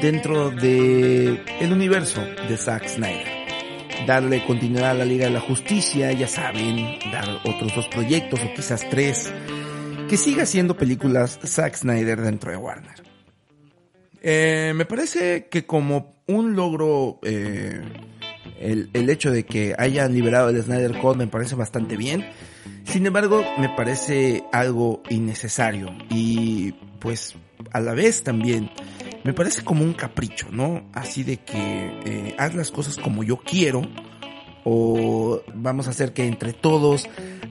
dentro 0.01 0.51
de 0.51 1.43
el 1.61 1.73
universo 1.73 2.21
de 2.49 2.57
Zack 2.57 2.87
Snyder 2.89 3.45
darle 4.07 4.45
continuidad 4.45 4.91
a 4.91 4.95
la 4.95 5.05
Liga 5.05 5.27
de 5.27 5.33
la 5.33 5.41
Justicia, 5.41 6.13
ya 6.13 6.29
saben, 6.29 6.99
dar 7.11 7.29
otros 7.45 7.75
dos 7.75 7.89
proyectos 7.89 8.41
o 8.41 8.55
quizás 8.55 8.89
tres, 8.91 9.33
que 10.09 10.17
siga 10.17 10.43
haciendo 10.43 10.77
películas 10.77 11.39
Zack 11.45 11.77
Snyder 11.77 12.21
dentro 12.21 12.51
de 12.51 12.57
Warner. 12.57 13.03
Eh, 14.23 14.73
me 14.75 14.85
parece 14.85 15.49
que 15.49 15.67
como 15.67 16.15
un 16.27 16.55
logro, 16.57 17.19
eh, 17.23 17.81
el, 18.61 18.91
el 18.93 19.11
hecho 19.11 19.31
de 19.31 19.45
que 19.45 19.75
hayan 19.79 20.13
liberado 20.13 20.49
el 20.49 20.63
Snyder 20.63 20.99
Code 20.99 21.19
me 21.19 21.27
parece 21.27 21.55
bastante 21.55 21.97
bien. 21.97 22.25
Sin 22.85 23.07
embargo, 23.07 23.45
me 23.59 23.69
parece 23.71 24.45
algo 24.53 25.03
innecesario 25.11 25.91
y 26.11 26.73
pues 27.01 27.35
a 27.73 27.81
la 27.81 27.95
vez 27.95 28.23
también 28.23 28.71
me 29.25 29.33
parece 29.33 29.63
como 29.65 29.85
un 29.85 29.95
capricho, 29.95 30.49
¿no? 30.51 30.85
Así 30.93 31.23
de 31.23 31.39
que 31.39 31.57
eh, 32.05 32.35
haz 32.39 32.55
las 32.55 32.71
cosas 32.71 32.97
como 32.97 33.25
yo 33.25 33.39
quiero 33.39 33.83
o 34.65 35.43
vamos 35.55 35.87
a 35.87 35.91
hacer 35.91 36.13
que 36.13 36.27
entre 36.27 36.53
todos 36.53 37.09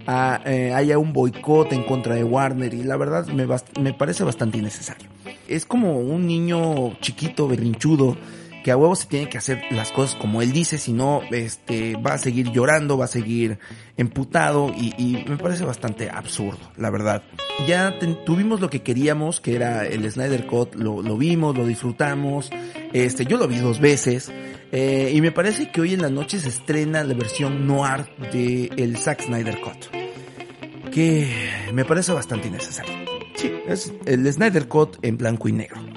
ah, 0.07 0.41
eh, 0.45 0.73
haya 0.73 0.97
un 0.97 1.13
boicot 1.13 1.71
en 1.73 1.83
contra 1.83 2.15
de 2.15 2.23
Warner 2.23 2.73
y 2.73 2.83
la 2.83 2.97
verdad 2.97 3.27
me, 3.27 3.47
me 3.79 3.93
parece 3.93 4.23
bastante 4.23 4.57
innecesario. 4.57 5.09
Es 5.47 5.65
como 5.65 5.99
un 5.99 6.25
niño 6.25 6.99
chiquito, 6.99 7.47
berrinchudo, 7.47 8.17
que 8.63 8.71
a 8.71 8.77
huevo 8.77 8.95
se 8.95 9.07
tiene 9.07 9.29
que 9.29 9.37
hacer 9.37 9.61
las 9.71 9.91
cosas 9.91 10.15
como 10.15 10.41
él 10.41 10.53
dice, 10.53 10.77
si 10.77 10.93
no, 10.93 11.21
este, 11.31 11.95
va 11.97 12.13
a 12.13 12.17
seguir 12.17 12.51
llorando, 12.51 12.97
va 12.97 13.05
a 13.05 13.09
seguir 13.09 13.59
emputado 13.97 14.73
y, 14.75 15.23
me 15.27 15.37
parece 15.37 15.65
bastante 15.65 16.09
absurdo, 16.09 16.71
la 16.77 16.89
verdad. 16.89 17.23
Ya 17.67 17.99
tuvimos 18.25 18.61
lo 18.61 18.69
que 18.69 18.81
queríamos, 18.81 19.41
que 19.41 19.55
era 19.55 19.85
el 19.85 20.09
Snyder 20.09 20.47
Cut, 20.47 20.75
lo, 20.75 21.01
lo 21.01 21.17
vimos, 21.17 21.57
lo 21.57 21.67
disfrutamos, 21.67 22.49
este, 22.93 23.25
yo 23.25 23.37
lo 23.37 23.47
vi 23.47 23.57
dos 23.57 23.79
veces, 23.79 24.31
eh, 24.71 25.11
y 25.13 25.21
me 25.21 25.31
parece 25.31 25.69
que 25.69 25.81
hoy 25.81 25.93
en 25.93 26.01
la 26.01 26.09
noche 26.09 26.39
se 26.39 26.49
estrena 26.49 27.03
la 27.03 27.13
versión 27.13 27.67
noir 27.67 28.05
de 28.31 28.71
el 28.77 28.97
Zack 28.97 29.23
Snyder 29.23 29.59
Cut, 29.59 30.89
que 30.91 31.29
me 31.73 31.85
parece 31.85 32.13
bastante 32.13 32.47
innecesario. 32.47 32.93
Sí, 33.35 33.51
es 33.67 33.93
el 34.05 34.31
Snyder 34.31 34.67
Cut 34.67 34.97
en 35.01 35.17
blanco 35.17 35.49
y 35.49 35.51
negro. 35.51 35.92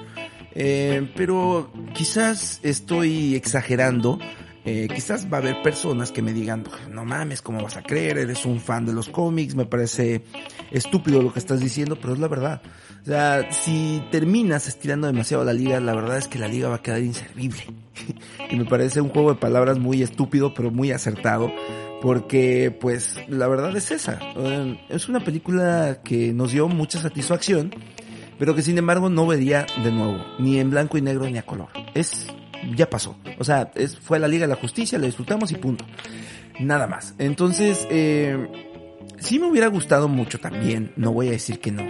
Eh, 0.59 1.07
pero 1.15 1.71
quizás 1.93 2.59
estoy 2.63 3.35
exagerando. 3.35 4.17
Eh, 4.65 4.87
quizás 4.93 5.31
va 5.31 5.37
a 5.37 5.39
haber 5.39 5.61
personas 5.61 6.11
que 6.11 6.23
me 6.23 6.33
digan, 6.33 6.65
no 6.89 7.05
mames, 7.05 7.43
¿cómo 7.43 7.61
vas 7.61 7.77
a 7.77 7.83
creer? 7.83 8.17
Eres 8.17 8.43
un 8.43 8.59
fan 8.59 8.85
de 8.85 8.91
los 8.91 9.07
cómics, 9.07 9.55
me 9.55 9.65
parece 9.65 10.23
estúpido 10.71 11.21
lo 11.21 11.31
que 11.31 11.39
estás 11.39 11.59
diciendo, 11.59 11.97
pero 12.01 12.13
es 12.13 12.19
la 12.19 12.27
verdad. 12.27 12.61
O 13.03 13.05
sea, 13.05 13.49
si 13.51 14.03
terminas 14.11 14.67
estirando 14.67 15.07
demasiado 15.07 15.45
la 15.45 15.53
liga, 15.53 15.79
la 15.79 15.93
verdad 15.93 16.17
es 16.17 16.27
que 16.27 16.39
la 16.39 16.47
liga 16.47 16.69
va 16.69 16.77
a 16.77 16.81
quedar 16.81 17.01
inservible. 17.01 17.63
y 18.49 18.55
me 18.55 18.65
parece 18.65 18.99
un 18.99 19.09
juego 19.09 19.33
de 19.33 19.39
palabras 19.39 19.77
muy 19.77 20.01
estúpido, 20.01 20.55
pero 20.55 20.71
muy 20.71 20.91
acertado. 20.91 21.51
Porque, 22.01 22.75
pues, 22.81 23.15
la 23.27 23.47
verdad 23.47 23.75
es 23.77 23.91
esa. 23.91 24.19
Eh, 24.35 24.79
es 24.89 25.07
una 25.07 25.19
película 25.19 26.01
que 26.03 26.33
nos 26.33 26.51
dio 26.51 26.67
mucha 26.67 26.99
satisfacción 26.99 27.73
pero 28.39 28.55
que 28.55 28.61
sin 28.61 28.77
embargo 28.77 29.09
no 29.09 29.27
vería 29.27 29.65
de 29.83 29.91
nuevo, 29.91 30.23
ni 30.39 30.59
en 30.59 30.69
blanco 30.69 30.97
y 30.97 31.01
negro 31.01 31.29
ni 31.29 31.37
a 31.37 31.43
color. 31.45 31.69
Es, 31.93 32.27
ya 32.75 32.89
pasó. 32.89 33.17
O 33.39 33.43
sea, 33.43 33.71
es, 33.75 33.97
fue 33.97 34.19
la 34.19 34.27
Liga 34.27 34.47
de 34.47 34.53
la 34.53 34.59
Justicia, 34.59 34.97
la 34.97 35.05
disfrutamos 35.05 35.51
y 35.51 35.55
punto. 35.55 35.85
Nada 36.59 36.87
más. 36.87 37.13
Entonces, 37.17 37.87
eh, 37.89 38.37
sí 39.19 39.39
me 39.39 39.47
hubiera 39.47 39.67
gustado 39.67 40.07
mucho 40.07 40.39
también, 40.39 40.91
no 40.95 41.11
voy 41.11 41.29
a 41.29 41.31
decir 41.31 41.59
que 41.59 41.71
no, 41.71 41.83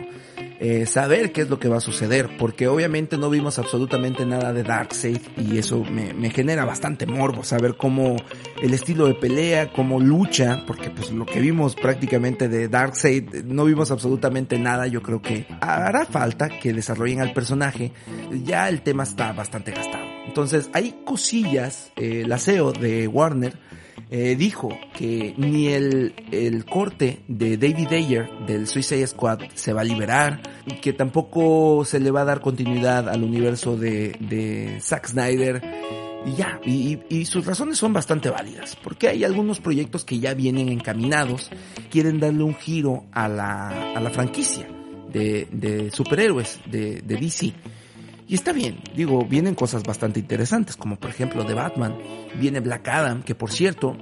eh, 0.59 0.85
saber 0.85 1.31
qué 1.31 1.41
es 1.41 1.49
lo 1.49 1.59
que 1.59 1.69
va 1.69 1.77
a 1.77 1.81
suceder, 1.81 2.37
porque 2.37 2.67
obviamente 2.67 3.17
no 3.17 3.29
vimos 3.29 3.59
absolutamente 3.59 4.25
nada 4.25 4.53
de 4.53 4.63
Darkseid 4.63 5.19
y 5.37 5.57
eso 5.57 5.83
me, 5.83 6.13
me 6.13 6.29
genera 6.29 6.65
bastante 6.65 7.05
morbo, 7.05 7.43
saber 7.43 7.75
cómo 7.75 8.15
el 8.61 8.73
estilo 8.73 9.07
de 9.07 9.13
pelea, 9.13 9.71
cómo 9.71 9.99
lucha, 9.99 10.63
porque 10.65 10.89
pues 10.89 11.11
lo 11.11 11.25
que 11.25 11.39
vimos 11.39 11.75
prácticamente 11.75 12.49
de 12.49 12.67
Darkseid, 12.67 13.43
no 13.45 13.65
vimos 13.65 13.91
absolutamente 13.91 14.57
nada, 14.57 14.87
yo 14.87 15.01
creo 15.01 15.21
que 15.21 15.45
hará 15.61 16.05
falta 16.05 16.49
que 16.49 16.73
desarrollen 16.73 17.21
al 17.21 17.33
personaje, 17.33 17.91
ya 18.43 18.67
el 18.69 18.81
tema 18.81 19.03
está 19.03 19.33
bastante 19.33 19.71
gastado. 19.71 20.05
Entonces, 20.25 20.69
hay 20.73 21.01
cosillas, 21.05 21.91
eh, 21.95 22.23
la 22.27 22.37
de 22.79 23.07
Warner 23.07 23.57
eh, 24.09 24.35
dijo 24.37 24.69
que 24.93 25.33
ni 25.37 25.67
el, 25.67 26.13
el 26.31 26.65
corte 26.65 27.19
de 27.27 27.57
David 27.57 27.91
Ayer 27.91 28.29
del 28.45 28.67
Suicide 28.67 29.05
Squad 29.07 29.39
se 29.53 29.73
va 29.73 29.81
a 29.81 29.83
liberar, 29.83 30.41
que 30.81 30.93
tampoco 30.93 31.83
se 31.85 31.99
le 31.99 32.11
va 32.11 32.21
a 32.21 32.25
dar 32.25 32.41
continuidad 32.41 33.09
al 33.09 33.23
universo 33.23 33.75
de, 33.75 34.15
de 34.19 34.79
Zack 34.81 35.07
Snyder. 35.07 35.61
Y 36.25 36.35
ya, 36.35 36.59
y, 36.65 36.99
y 37.09 37.25
sus 37.25 37.45
razones 37.45 37.77
son 37.77 37.93
bastante 37.93 38.29
válidas, 38.29 38.75
porque 38.83 39.07
hay 39.07 39.23
algunos 39.23 39.59
proyectos 39.59 40.03
que 40.03 40.19
ya 40.19 40.33
vienen 40.33 40.67
encaminados, 40.69 41.49
quieren 41.89 42.19
darle 42.19 42.43
un 42.43 42.55
giro 42.55 43.05
a 43.13 43.27
la, 43.29 43.93
a 43.93 43.99
la 44.01 44.09
franquicia 44.09 44.67
de, 45.11 45.47
de 45.51 45.91
superhéroes 45.91 46.59
de, 46.69 47.01
de 47.01 47.15
DC. 47.15 47.53
Y 48.27 48.35
está 48.35 48.51
bien, 48.51 48.79
digo, 48.93 49.23
vienen 49.25 49.55
cosas 49.55 49.83
bastante 49.83 50.19
interesantes, 50.19 50.75
como 50.75 50.99
por 50.99 51.09
ejemplo 51.09 51.45
de 51.45 51.53
Batman, 51.53 51.97
viene 52.37 52.59
Black 52.59 52.87
Adam, 52.89 53.23
que 53.23 53.35
por 53.35 53.51
cierto, 53.51 53.95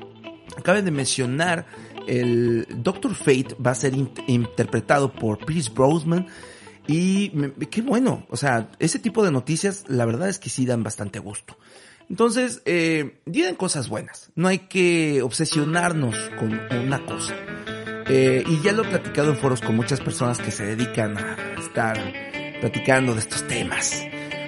acabe 0.57 0.81
de 0.81 0.89
mencionar, 0.89 1.67
el 2.07 2.67
Doctor 2.77 3.13
Fate 3.13 3.55
va 3.63 3.71
a 3.71 3.75
ser 3.75 3.93
in 3.93 4.09
interpretado 4.27 5.13
por 5.13 5.45
Pierce 5.45 5.71
Brosnan, 5.71 6.25
y 6.87 7.29
qué 7.69 7.81
bueno, 7.83 8.25
o 8.29 8.37
sea, 8.37 8.71
ese 8.79 8.97
tipo 8.97 9.23
de 9.23 9.31
noticias 9.31 9.85
la 9.87 10.05
verdad 10.05 10.27
es 10.29 10.39
que 10.39 10.49
sí 10.49 10.65
dan 10.65 10.81
bastante 10.81 11.19
gusto. 11.19 11.57
Entonces, 12.09 12.61
eh, 12.65 13.21
cosas 13.57 13.89
buenas, 13.89 14.31
no 14.35 14.47
hay 14.47 14.59
que 14.59 15.21
obsesionarnos 15.21 16.15
con 16.39 16.59
una 16.85 17.03
cosa. 17.05 17.35
Eh, 18.07 18.43
y 18.47 18.61
ya 18.61 18.71
lo 18.71 18.83
he 18.83 18.87
platicado 18.87 19.31
en 19.31 19.37
foros 19.37 19.61
con 19.61 19.75
muchas 19.75 19.99
personas 19.99 20.39
que 20.39 20.51
se 20.51 20.63
dedican 20.63 21.17
a 21.17 21.55
estar 21.59 21.97
platicando 22.61 23.13
de 23.13 23.19
estos 23.19 23.47
temas 23.47 24.05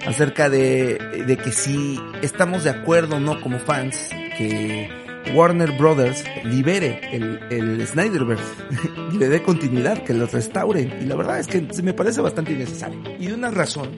acerca 0.07 0.49
de, 0.49 0.97
de 1.27 1.37
que 1.37 1.51
si 1.51 1.99
estamos 2.21 2.63
de 2.63 2.71
acuerdo 2.71 3.17
o 3.17 3.19
no 3.19 3.39
como 3.41 3.59
fans 3.59 4.09
que 4.37 4.89
Warner 5.33 5.71
Brothers 5.77 6.23
libere 6.43 7.01
el, 7.11 7.39
el 7.49 7.85
Snyderverse 7.85 8.43
y 9.13 9.17
le 9.17 9.29
dé 9.29 9.43
continuidad, 9.43 10.03
que 10.03 10.13
lo 10.13 10.25
restauren. 10.27 10.93
Y 11.01 11.05
la 11.05 11.15
verdad 11.15 11.39
es 11.39 11.47
que 11.47 11.67
me 11.83 11.93
parece 11.93 12.21
bastante 12.21 12.53
innecesario. 12.53 12.99
Y 13.19 13.27
de 13.27 13.33
una 13.33 13.51
razón, 13.51 13.89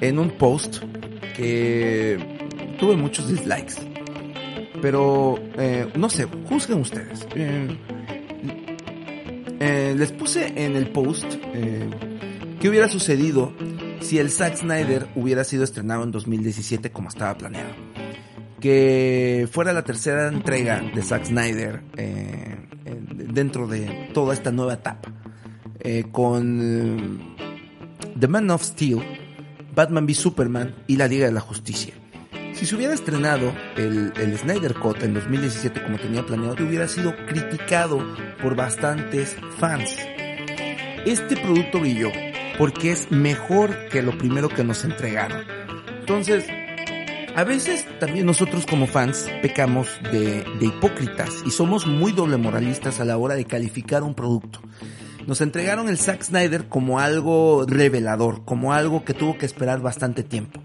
en 0.00 0.18
un 0.18 0.30
post 0.30 0.78
que 1.36 2.18
tuve 2.78 2.96
muchos 2.96 3.28
dislikes. 3.28 3.74
Pero, 4.80 5.38
eh, 5.58 5.86
no 5.96 6.08
sé, 6.08 6.26
juzguen 6.48 6.80
ustedes. 6.80 7.26
Eh, 7.34 7.68
eh, 9.60 9.94
les 9.96 10.12
puse 10.12 10.52
en 10.54 10.76
el 10.76 10.88
post 10.88 11.24
eh, 11.52 11.88
qué 12.60 12.68
hubiera 12.68 12.88
sucedido 12.88 13.52
si 14.00 14.18
el 14.18 14.30
Zack 14.30 14.56
Snyder 14.56 15.08
hubiera 15.14 15.44
sido 15.44 15.64
estrenado 15.64 16.04
en 16.04 16.10
2017 16.10 16.90
como 16.90 17.08
estaba 17.08 17.36
planeado. 17.36 17.70
Que 18.60 19.48
fuera 19.50 19.72
la 19.72 19.84
tercera 19.84 20.28
entrega 20.28 20.80
de 20.80 21.02
Zack 21.02 21.26
Snyder 21.26 21.82
eh, 21.96 22.56
dentro 23.32 23.66
de 23.68 24.10
toda 24.12 24.34
esta 24.34 24.50
nueva 24.50 24.74
etapa. 24.74 25.12
Eh, 25.80 26.06
con 26.10 27.36
The 28.18 28.26
Man 28.26 28.50
of 28.50 28.64
Steel, 28.64 29.00
Batman 29.74 30.06
v 30.06 30.14
Superman 30.14 30.74
y 30.88 30.96
la 30.96 31.06
Liga 31.06 31.26
de 31.26 31.32
la 31.32 31.40
Justicia. 31.40 31.94
Si 32.52 32.66
se 32.66 32.74
hubiera 32.74 32.92
estrenado 32.92 33.52
el, 33.76 34.12
el, 34.16 34.36
Snyder 34.36 34.74
Cut 34.74 35.04
en 35.04 35.14
2017 35.14 35.80
como 35.84 35.98
tenía 35.98 36.26
planeado, 36.26 36.56
hubiera 36.66 36.88
sido 36.88 37.14
criticado 37.26 38.04
por 38.42 38.56
bastantes 38.56 39.36
fans. 39.58 39.96
Este 41.06 41.36
producto 41.36 41.78
brilló 41.78 42.10
porque 42.58 42.90
es 42.90 43.10
mejor 43.10 43.88
que 43.88 44.02
lo 44.02 44.18
primero 44.18 44.48
que 44.48 44.64
nos 44.64 44.84
entregaron. 44.84 45.44
Entonces, 46.00 46.44
a 47.36 47.44
veces 47.44 47.86
también 48.00 48.26
nosotros 48.26 48.66
como 48.66 48.88
fans 48.88 49.28
pecamos 49.40 49.88
de, 50.10 50.44
hipócritas 50.60 51.30
y 51.46 51.52
somos 51.52 51.86
muy 51.86 52.10
doble 52.10 52.36
moralistas 52.36 52.98
a 52.98 53.04
la 53.04 53.16
hora 53.16 53.36
de 53.36 53.44
calificar 53.44 54.02
un 54.02 54.14
producto. 54.14 54.60
Nos 55.26 55.40
entregaron 55.40 55.88
el 55.88 55.98
Zack 55.98 56.22
Snyder 56.22 56.68
como 56.68 56.98
algo 56.98 57.64
revelador, 57.68 58.44
como 58.44 58.72
algo 58.72 59.04
que 59.04 59.14
tuvo 59.14 59.38
que 59.38 59.46
esperar 59.46 59.80
bastante 59.80 60.24
tiempo. 60.24 60.60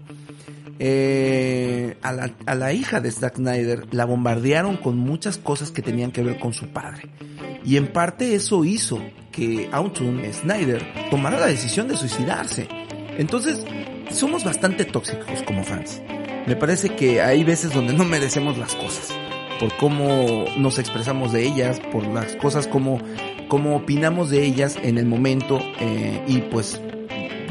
Eh, 0.78 1.96
a, 2.02 2.54
la, 2.54 2.72
hija 2.72 3.00
de 3.00 3.10
Zack 3.10 3.36
Snyder 3.36 3.86
la 3.92 4.04
bombardearon 4.04 4.76
con 4.76 4.98
muchas 4.98 5.38
cosas 5.38 5.70
que 5.70 5.82
tenían 5.82 6.10
que 6.10 6.22
ver 6.22 6.38
con 6.38 6.52
su 6.52 6.68
padre. 6.68 7.08
Y 7.64 7.76
en 7.76 7.88
parte 7.88 8.34
eso 8.34 8.64
hizo 8.64 9.00
que 9.30 9.68
Autumn 9.72 10.20
Snyder 10.32 10.84
tomara 11.10 11.38
la 11.38 11.46
decisión 11.46 11.88
de 11.88 11.96
suicidarse. 11.96 12.68
Entonces, 13.16 13.64
somos 14.10 14.44
bastante 14.44 14.84
tóxicos 14.84 15.42
como 15.42 15.64
fans. 15.64 16.02
Me 16.46 16.56
parece 16.56 16.90
que 16.90 17.22
hay 17.22 17.42
veces 17.44 17.72
donde 17.72 17.94
no 17.94 18.04
merecemos 18.04 18.58
las 18.58 18.74
cosas. 18.74 19.14
Por 19.58 19.74
cómo 19.76 20.44
nos 20.58 20.78
expresamos 20.78 21.32
de 21.32 21.46
ellas, 21.46 21.80
por 21.92 22.06
las 22.06 22.36
cosas 22.36 22.66
como, 22.66 23.00
como 23.48 23.76
opinamos 23.76 24.30
de 24.30 24.44
ellas 24.44 24.76
en 24.82 24.98
el 24.98 25.06
momento 25.06 25.60
eh, 25.80 26.22
y 26.26 26.38
pues 26.38 26.80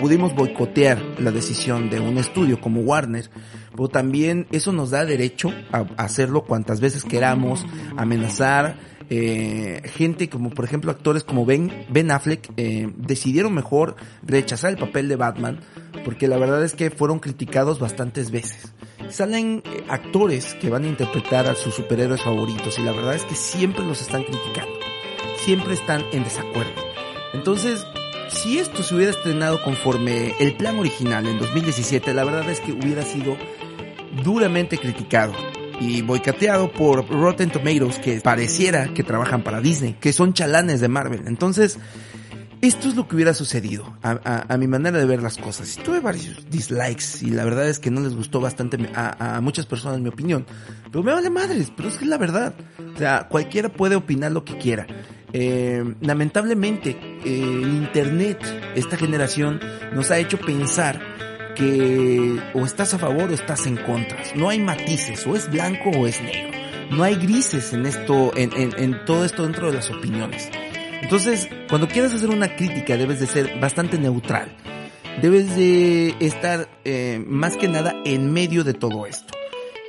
pudimos 0.03 0.35
boicotear 0.35 1.01
la 1.19 1.31
decisión 1.31 1.89
de 1.89 2.01
un 2.01 2.17
estudio 2.17 2.59
como 2.59 2.81
Warner, 2.81 3.29
pero 3.71 3.87
también 3.87 4.47
eso 4.51 4.73
nos 4.73 4.89
da 4.89 5.05
derecho 5.05 5.53
a 5.71 5.85
hacerlo 5.95 6.43
cuantas 6.43 6.81
veces 6.81 7.05
queramos, 7.05 7.65
amenazar, 7.95 8.77
eh, 9.09 9.81
gente 9.85 10.27
como 10.27 10.49
por 10.49 10.65
ejemplo 10.65 10.91
actores 10.91 11.23
como 11.23 11.45
Ben, 11.45 11.85
ben 11.89 12.11
Affleck 12.11 12.51
eh, 12.57 12.91
decidieron 12.97 13.53
mejor 13.53 13.95
rechazar 14.23 14.71
el 14.71 14.77
papel 14.77 15.07
de 15.07 15.15
Batman 15.15 15.61
porque 16.03 16.27
la 16.27 16.37
verdad 16.37 16.65
es 16.65 16.73
que 16.73 16.91
fueron 16.91 17.19
criticados 17.19 17.79
bastantes 17.79 18.29
veces. 18.29 18.73
Salen 19.07 19.63
eh, 19.63 19.85
actores 19.87 20.53
que 20.55 20.69
van 20.69 20.83
a 20.83 20.87
interpretar 20.89 21.47
a 21.47 21.55
sus 21.55 21.75
superhéroes 21.75 22.23
favoritos 22.23 22.77
y 22.77 22.81
la 22.81 22.91
verdad 22.91 23.15
es 23.15 23.23
que 23.23 23.35
siempre 23.35 23.85
los 23.85 24.01
están 24.01 24.23
criticando, 24.23 24.79
siempre 25.37 25.75
están 25.75 26.03
en 26.11 26.25
desacuerdo. 26.25 26.73
Entonces, 27.33 27.87
si 28.33 28.59
esto 28.59 28.83
se 28.83 28.95
hubiera 28.95 29.11
estrenado 29.11 29.61
conforme 29.61 30.33
el 30.39 30.55
plan 30.55 30.79
original 30.79 31.27
en 31.27 31.37
2017, 31.37 32.13
la 32.13 32.23
verdad 32.23 32.49
es 32.49 32.59
que 32.59 32.71
hubiera 32.71 33.03
sido 33.03 33.37
duramente 34.23 34.77
criticado 34.77 35.33
y 35.79 36.01
boicoteado 36.01 36.71
por 36.71 37.07
Rotten 37.09 37.51
Tomatoes, 37.51 37.99
que 37.99 38.19
pareciera 38.21 38.93
que 38.93 39.03
trabajan 39.03 39.43
para 39.43 39.61
Disney, 39.61 39.93
que 39.93 40.13
son 40.13 40.33
chalanes 40.33 40.81
de 40.81 40.87
Marvel. 40.87 41.23
Entonces, 41.27 41.79
esto 42.61 42.87
es 42.87 42.95
lo 42.95 43.07
que 43.07 43.15
hubiera 43.15 43.33
sucedido 43.33 43.97
a, 44.01 44.11
a, 44.23 44.53
a, 44.53 44.57
mi 44.57 44.67
manera 44.67 44.97
de 44.97 45.05
ver 45.05 45.21
las 45.21 45.37
cosas. 45.37 45.77
Y 45.77 45.81
tuve 45.81 45.99
varios 45.99 46.49
dislikes 46.49 47.21
y 47.21 47.31
la 47.31 47.43
verdad 47.43 47.67
es 47.67 47.79
que 47.79 47.91
no 47.91 48.01
les 48.01 48.15
gustó 48.15 48.39
bastante 48.39 48.77
a, 48.95 49.35
a, 49.35 49.41
muchas 49.41 49.65
personas 49.65 49.99
mi 49.99 50.09
opinión. 50.09 50.45
Pero 50.91 51.03
me 51.03 51.11
vale 51.11 51.29
madres, 51.29 51.71
pero 51.75 51.89
es 51.89 51.97
que 51.97 52.05
es 52.05 52.09
la 52.09 52.17
verdad. 52.17 52.55
O 52.95 52.97
sea, 52.97 53.27
cualquiera 53.27 53.69
puede 53.69 53.95
opinar 53.95 54.31
lo 54.31 54.45
que 54.45 54.57
quiera. 54.57 54.87
Eh, 55.33 55.83
lamentablemente, 56.01 56.95
eh, 57.25 57.27
Internet, 57.27 58.39
esta 58.75 58.97
generación, 58.97 59.59
nos 59.93 60.11
ha 60.11 60.19
hecho 60.19 60.37
pensar 60.37 61.01
que 61.55 62.39
o 62.53 62.65
estás 62.65 62.93
a 62.93 62.99
favor 62.99 63.29
o 63.29 63.33
estás 63.33 63.65
en 63.65 63.77
contra. 63.77 64.17
No 64.35 64.49
hay 64.49 64.59
matices, 64.59 65.25
o 65.27 65.35
es 65.35 65.49
blanco 65.51 65.89
o 65.89 66.07
es 66.07 66.21
negro. 66.21 66.51
No 66.91 67.03
hay 67.03 67.15
grises 67.15 67.73
en 67.73 67.85
esto, 67.85 68.31
en 68.35 69.05
todo 69.05 69.25
esto 69.25 69.43
dentro 69.43 69.67
de 69.67 69.73
las 69.77 69.89
opiniones. 69.89 70.49
Entonces, 71.03 71.49
cuando 71.67 71.89
quieras 71.89 72.13
hacer 72.13 72.29
una 72.29 72.55
crítica 72.55 72.95
debes 72.95 73.19
de 73.19 73.27
ser 73.27 73.59
bastante 73.59 73.97
neutral. 73.97 74.55
Debes 75.21 75.55
de 75.55 76.15
estar 76.21 76.67
eh, 76.85 77.21
más 77.27 77.57
que 77.57 77.67
nada 77.67 77.93
en 78.05 78.31
medio 78.31 78.63
de 78.63 78.73
todo 78.73 79.05
esto. 79.05 79.33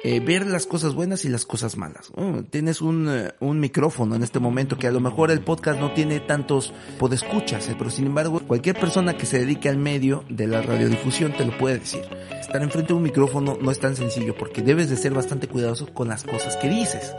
Eh, 0.06 0.20
ver 0.20 0.46
las 0.46 0.66
cosas 0.66 0.92
buenas 0.92 1.24
y 1.24 1.30
las 1.30 1.46
cosas 1.46 1.78
malas. 1.78 2.12
Tienes 2.50 2.82
un, 2.82 3.08
uh, 3.08 3.28
un, 3.40 3.58
micrófono 3.58 4.14
en 4.14 4.22
este 4.22 4.38
momento 4.38 4.76
que 4.76 4.86
a 4.86 4.90
lo 4.90 5.00
mejor 5.00 5.30
el 5.30 5.40
podcast 5.40 5.80
no 5.80 5.94
tiene 5.94 6.20
tantos 6.20 6.74
podescuchas, 6.98 7.70
eh, 7.70 7.74
pero 7.78 7.88
sin 7.88 8.04
embargo 8.04 8.40
cualquier 8.40 8.78
persona 8.78 9.16
que 9.16 9.24
se 9.24 9.38
dedique 9.38 9.70
al 9.70 9.78
medio 9.78 10.22
de 10.28 10.46
la 10.46 10.60
radiodifusión 10.60 11.32
te 11.32 11.46
lo 11.46 11.56
puede 11.56 11.78
decir. 11.78 12.02
Estar 12.38 12.62
enfrente 12.62 12.88
de 12.88 12.98
un 12.98 13.02
micrófono 13.02 13.56
no 13.58 13.70
es 13.70 13.80
tan 13.80 13.96
sencillo 13.96 14.36
porque 14.36 14.60
debes 14.60 14.90
de 14.90 14.98
ser 14.98 15.14
bastante 15.14 15.48
cuidadoso 15.48 15.86
con 15.86 16.08
las 16.08 16.22
cosas 16.22 16.58
que 16.58 16.68
dices. 16.68 17.14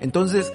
Entonces, 0.00 0.52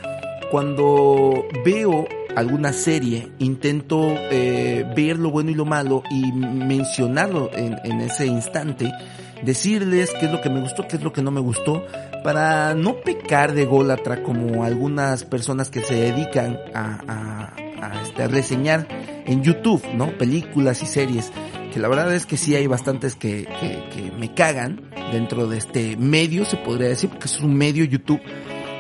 cuando 0.52 1.44
veo 1.66 2.08
alguna 2.38 2.72
serie, 2.72 3.34
intento 3.40 4.16
eh, 4.32 4.90
ver 4.96 5.20
lo 5.20 5.30
bueno 5.30 5.52
y 5.52 5.56
lo 5.56 5.66
malo 5.66 6.04
y 6.10 6.32
mencionarlo 6.32 7.52
en, 7.54 7.78
en 7.84 8.00
ese 8.00 8.28
instante 8.28 8.94
decirles 9.44 10.12
qué 10.20 10.28
es 10.28 10.32
lo 10.32 10.42
que 10.42 10.50
me 10.50 10.62
gustó, 10.62 10.88
qué 10.88 10.98
es 10.98 11.04
lo 11.04 11.14
que 11.14 11.22
no 11.22 11.32
me 11.32 11.42
gustó, 11.42 11.86
para 12.24 12.74
no 12.74 13.02
pecar 13.02 13.54
de 13.54 13.66
gólatra 13.66 14.24
como 14.24 14.64
algunas 14.64 15.24
personas 15.24 15.70
que 15.70 15.82
se 15.82 15.96
dedican 15.96 16.58
a, 16.74 17.00
a, 17.08 17.86
a, 17.86 18.04
este, 18.04 18.24
a 18.24 18.28
reseñar 18.28 18.88
en 19.26 19.44
YouTube, 19.44 19.84
¿no? 19.96 20.18
Películas 20.18 20.82
y 20.84 20.86
series, 20.86 21.32
que 21.74 21.80
la 21.80 21.88
verdad 21.88 22.14
es 22.14 22.26
que 22.26 22.38
sí 22.38 22.56
hay 22.56 22.68
bastantes 22.68 23.16
que, 23.16 23.48
que, 23.60 23.84
que 23.94 24.12
me 24.12 24.34
cagan 24.34 24.90
dentro 25.12 25.48
de 25.48 25.58
este 25.58 25.98
medio, 25.98 26.46
se 26.46 26.58
podría 26.58 26.90
decir, 26.90 27.10
porque 27.10 27.26
es 27.26 27.40
un 27.40 27.56
medio 27.56 27.86
YouTube. 27.86 28.22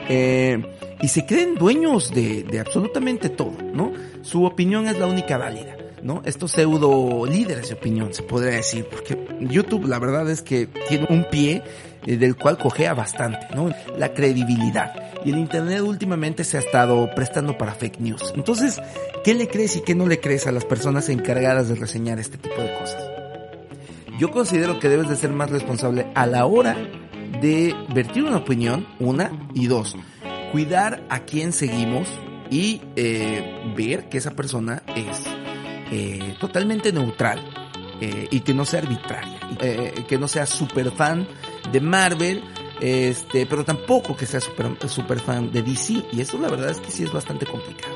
Eh, 0.07 0.63
y 1.01 1.07
se 1.07 1.25
creen 1.25 1.55
dueños 1.55 2.13
de, 2.13 2.43
de 2.43 2.59
absolutamente 2.59 3.29
todo, 3.29 3.57
¿no? 3.73 3.91
Su 4.21 4.45
opinión 4.45 4.87
es 4.87 4.97
la 4.97 5.07
única 5.07 5.37
válida 5.37 5.75
¿no? 6.05 6.21
Estos 6.23 6.51
pseudo 6.51 7.25
líderes 7.25 7.69
de 7.69 7.73
opinión, 7.73 8.13
se 8.13 8.21
podría 8.21 8.51
decir, 8.51 8.85
porque 8.85 9.17
YouTube 9.39 9.87
la 9.87 9.97
verdad 9.97 10.29
es 10.29 10.43
que 10.43 10.67
tiene 10.87 11.07
un 11.09 11.25
pie 11.31 11.63
eh, 12.05 12.17
del 12.17 12.35
cual 12.35 12.59
cojea 12.59 12.93
bastante, 12.93 13.47
¿no? 13.55 13.71
La 13.97 14.13
credibilidad. 14.13 14.93
Y 15.25 15.31
el 15.31 15.39
Internet 15.39 15.81
últimamente 15.81 16.43
se 16.43 16.57
ha 16.57 16.59
estado 16.59 17.09
prestando 17.15 17.57
para 17.57 17.73
fake 17.73 17.99
news. 18.01 18.33
Entonces, 18.35 18.79
¿qué 19.23 19.33
le 19.33 19.47
crees 19.47 19.77
y 19.77 19.81
qué 19.81 19.95
no 19.95 20.05
le 20.05 20.19
crees 20.19 20.45
a 20.45 20.51
las 20.51 20.63
personas 20.63 21.09
encargadas 21.09 21.69
de 21.69 21.75
reseñar 21.75 22.19
este 22.19 22.37
tipo 22.37 22.61
de 22.61 22.71
cosas? 22.77 23.03
Yo 24.19 24.29
considero 24.29 24.79
que 24.79 24.89
debes 24.89 25.09
de 25.09 25.15
ser 25.15 25.31
más 25.31 25.49
responsable 25.49 26.05
a 26.13 26.27
la 26.27 26.45
hora 26.45 26.77
de 27.41 27.73
vertir 27.95 28.25
una 28.25 28.37
opinión, 28.37 28.85
una, 28.99 29.31
y 29.55 29.65
dos, 29.65 29.97
cuidar 30.51 31.03
a 31.09 31.21
quién 31.21 31.51
seguimos 31.51 32.07
y 32.51 32.83
eh, 32.95 33.73
ver 33.75 34.07
que 34.07 34.19
esa 34.19 34.35
persona 34.35 34.83
es 34.95 35.34
eh, 35.91 36.35
totalmente 36.39 36.91
neutral 36.91 37.39
eh, 38.01 38.27
y 38.29 38.41
que 38.41 38.53
no 38.53 38.65
sea 38.65 38.81
arbitraria, 38.81 39.39
eh, 39.61 40.03
que 40.07 40.17
no 40.17 40.27
sea 40.27 40.45
super 40.45 40.91
fan 40.91 41.27
de 41.71 41.81
Marvel, 41.81 42.43
este, 42.81 43.45
pero 43.45 43.63
tampoco 43.63 44.15
que 44.15 44.25
sea 44.25 44.39
super, 44.41 44.77
super 44.89 45.19
fan 45.19 45.51
de 45.51 45.61
DC 45.61 46.05
y 46.11 46.21
eso 46.21 46.37
la 46.37 46.49
verdad 46.49 46.71
es 46.71 46.79
que 46.79 46.91
sí 46.91 47.03
es 47.03 47.11
bastante 47.11 47.45
complicado. 47.45 47.95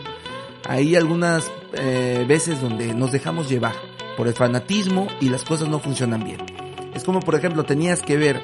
Hay 0.67 0.95
algunas 0.95 1.51
eh, 1.73 2.25
veces 2.27 2.61
donde 2.61 2.93
nos 2.93 3.11
dejamos 3.11 3.49
llevar 3.49 3.73
por 4.15 4.27
el 4.27 4.33
fanatismo 4.33 5.07
y 5.19 5.29
las 5.29 5.43
cosas 5.43 5.67
no 5.67 5.79
funcionan 5.79 6.23
bien. 6.23 6.39
Es 6.93 7.03
como 7.03 7.19
por 7.21 7.35
ejemplo 7.35 7.63
tenías 7.63 8.01
que 8.01 8.17
ver, 8.17 8.41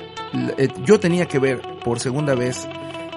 eh, 0.57 0.69
yo 0.83 0.99
tenía 0.99 1.27
que 1.27 1.39
ver 1.39 1.61
por 1.83 1.99
segunda 1.99 2.33
vez 2.33 2.67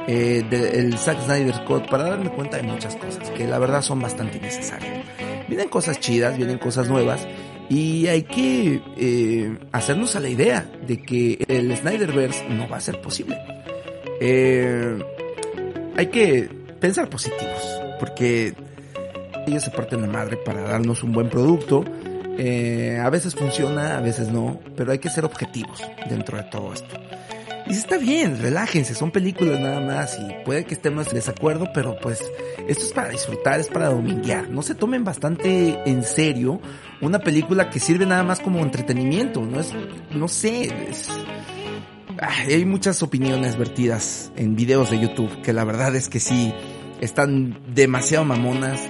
eh, 0.07 0.45
el 0.51 0.99
Zack 0.99 1.25
Snyder 1.25 1.65
Code 1.65 1.89
para 1.89 2.05
darme 2.05 2.31
cuenta 2.31 2.57
de 2.59 2.65
muchas 2.65 2.97
cosas 2.97 3.31
que 3.31 3.47
la 3.47 3.59
verdad 3.59 3.83
son 3.83 4.01
bastante 4.01 4.39
innecesarias. 4.39 5.07
Vienen 5.49 5.69
cosas 5.69 5.99
chidas, 5.99 6.37
vienen 6.37 6.59
cosas 6.59 6.89
nuevas 6.89 7.27
y 7.69 8.07
hay 8.07 8.23
que 8.23 8.81
eh, 8.97 9.59
hacernos 9.73 10.17
a 10.17 10.21
la 10.21 10.29
idea 10.29 10.71
de 10.87 11.03
que 11.03 11.45
el 11.49 11.75
Snyderverse 11.77 12.49
no 12.49 12.69
va 12.69 12.79
a 12.79 12.81
ser 12.81 13.01
posible. 13.01 13.39
Eh, 14.21 14.99
hay 15.97 16.07
que 16.07 16.49
pensar 16.81 17.09
positivos 17.09 17.81
porque 17.99 18.55
ellos 19.47 19.63
se 19.63 19.71
parten 19.71 20.03
la 20.03 20.07
madre 20.09 20.37
para 20.37 20.63
darnos 20.63 21.03
un 21.03 21.13
buen 21.13 21.29
producto. 21.29 21.85
Eh, 22.39 22.99
a 23.03 23.11
veces 23.11 23.35
funciona, 23.35 23.99
a 23.99 24.01
veces 24.01 24.29
no, 24.29 24.61
pero 24.77 24.93
hay 24.93 24.99
que 24.99 25.11
ser 25.11 25.25
objetivos 25.25 25.83
dentro 26.09 26.37
de 26.37 26.45
todo 26.45 26.73
esto. 26.73 26.97
Y 27.67 27.73
está 27.73 27.99
bien, 27.99 28.41
relájense, 28.41 28.95
son 28.95 29.11
películas 29.11 29.61
nada 29.61 29.81
más 29.81 30.19
y 30.19 30.45
puede 30.45 30.65
que 30.65 30.73
estemos 30.73 31.09
en 31.09 31.15
desacuerdo, 31.15 31.69
pero 31.75 31.99
pues 32.01 32.23
esto 32.69 32.85
es 32.85 32.93
para 32.93 33.09
disfrutar, 33.09 33.59
es 33.59 33.69
para 33.69 33.89
dominguear. 33.89 34.49
No 34.51 34.63
se 34.63 34.75
tomen 34.75 35.03
bastante 35.05 35.81
en 35.87 36.05
serio 36.05 36.61
una 37.01 37.19
película 37.19 37.71
que 37.71 37.81
sirve 37.81 38.07
nada 38.07 38.23
más 38.23 38.41
como 38.41 38.61
entretenimiento, 38.61 39.41
no 39.43 39.61
es, 39.61 39.73
no 40.15 40.29
sé, 40.29 40.65
es, 40.89 41.09
Ay, 42.21 42.53
hay 42.55 42.65
muchas 42.65 43.03
opiniones 43.03 43.57
vertidas 43.57 44.33
en 44.35 44.57
videos 44.57 44.91
de 44.91 44.99
YouTube 44.99 45.41
que 45.43 45.53
la 45.53 45.65
verdad 45.65 45.95
es 45.95 46.09
que 46.09 46.19
sí 46.19 46.53
están 47.01 47.61
demasiado 47.73 48.25
mamonas, 48.25 48.81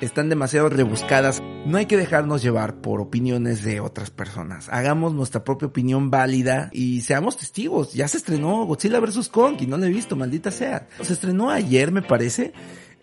están 0.00 0.28
demasiado 0.28 0.68
rebuscadas. 0.68 1.42
No 1.66 1.78
hay 1.78 1.86
que 1.86 1.96
dejarnos 1.96 2.42
llevar 2.42 2.76
por 2.76 3.00
opiniones 3.00 3.64
de 3.64 3.80
otras 3.80 4.10
personas. 4.10 4.68
Hagamos 4.68 5.14
nuestra 5.14 5.42
propia 5.42 5.66
opinión 5.66 6.10
válida 6.10 6.70
y 6.72 7.00
seamos 7.00 7.36
testigos. 7.36 7.92
Ya 7.92 8.06
se 8.06 8.18
estrenó 8.18 8.64
Godzilla 8.66 9.00
vs. 9.00 9.28
Kong 9.30 9.56
y 9.60 9.66
no 9.66 9.78
la 9.78 9.86
he 9.86 9.90
visto, 9.90 10.14
maldita 10.14 10.52
sea. 10.52 10.86
Se 11.00 11.12
estrenó 11.12 11.50
ayer, 11.50 11.90
me 11.90 12.02
parece. 12.02 12.52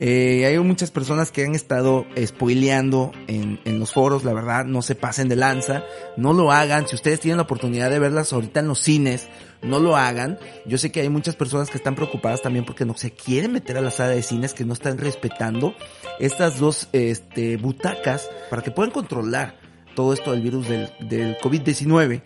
Eh, 0.06 0.46
hay 0.46 0.60
muchas 0.60 0.92
personas 0.92 1.32
que 1.32 1.46
han 1.46 1.56
estado 1.56 2.06
spoileando 2.26 3.13
en, 3.28 3.62
en 3.63 3.80
los 3.80 3.94
foros, 3.94 4.26
la 4.26 4.34
verdad, 4.34 4.66
no 4.66 4.82
se 4.82 4.96
pasen 4.96 5.30
de 5.30 5.38
lanza, 5.38 5.86
no 6.18 6.34
lo 6.34 6.52
hagan, 6.52 6.89
si 6.89 6.96
ustedes 6.96 7.22
tienen 7.22 7.38
la 7.38 7.44
oportunidad 7.44 7.89
de 7.89 8.00
verlas 8.00 8.34
ahorita 8.34 8.60
en 8.60 8.68
los 8.68 8.80
cines, 8.80 9.30
no 9.62 9.80
lo 9.80 9.96
hagan. 9.96 10.38
Yo 10.66 10.78
sé 10.78 10.92
que 10.92 11.00
hay 11.00 11.08
muchas 11.08 11.38
personas 11.38 11.70
que 11.70 11.78
están 11.78 11.96
preocupadas 11.96 12.42
también 12.42 12.66
porque 12.66 12.84
no 12.84 12.98
se 12.98 13.12
quieren 13.12 13.54
meter 13.54 13.78
a 13.78 13.82
la 13.82 13.92
sala 13.92 14.10
de 14.10 14.24
cines, 14.24 14.54
que 14.54 14.66
no 14.66 14.74
están 14.74 14.98
respetando 14.98 15.74
estas 16.20 16.60
dos 16.60 16.89
este, 16.92 17.56
butacas 17.56 18.30
para 18.50 18.62
que 18.62 18.72
puedan 18.72 18.92
controlar 18.92 19.58
todo 19.96 20.12
esto 20.12 20.32
del 20.32 20.42
virus 20.42 20.68
del, 20.68 20.92
del 21.00 21.38
COVID-19. 21.38 22.24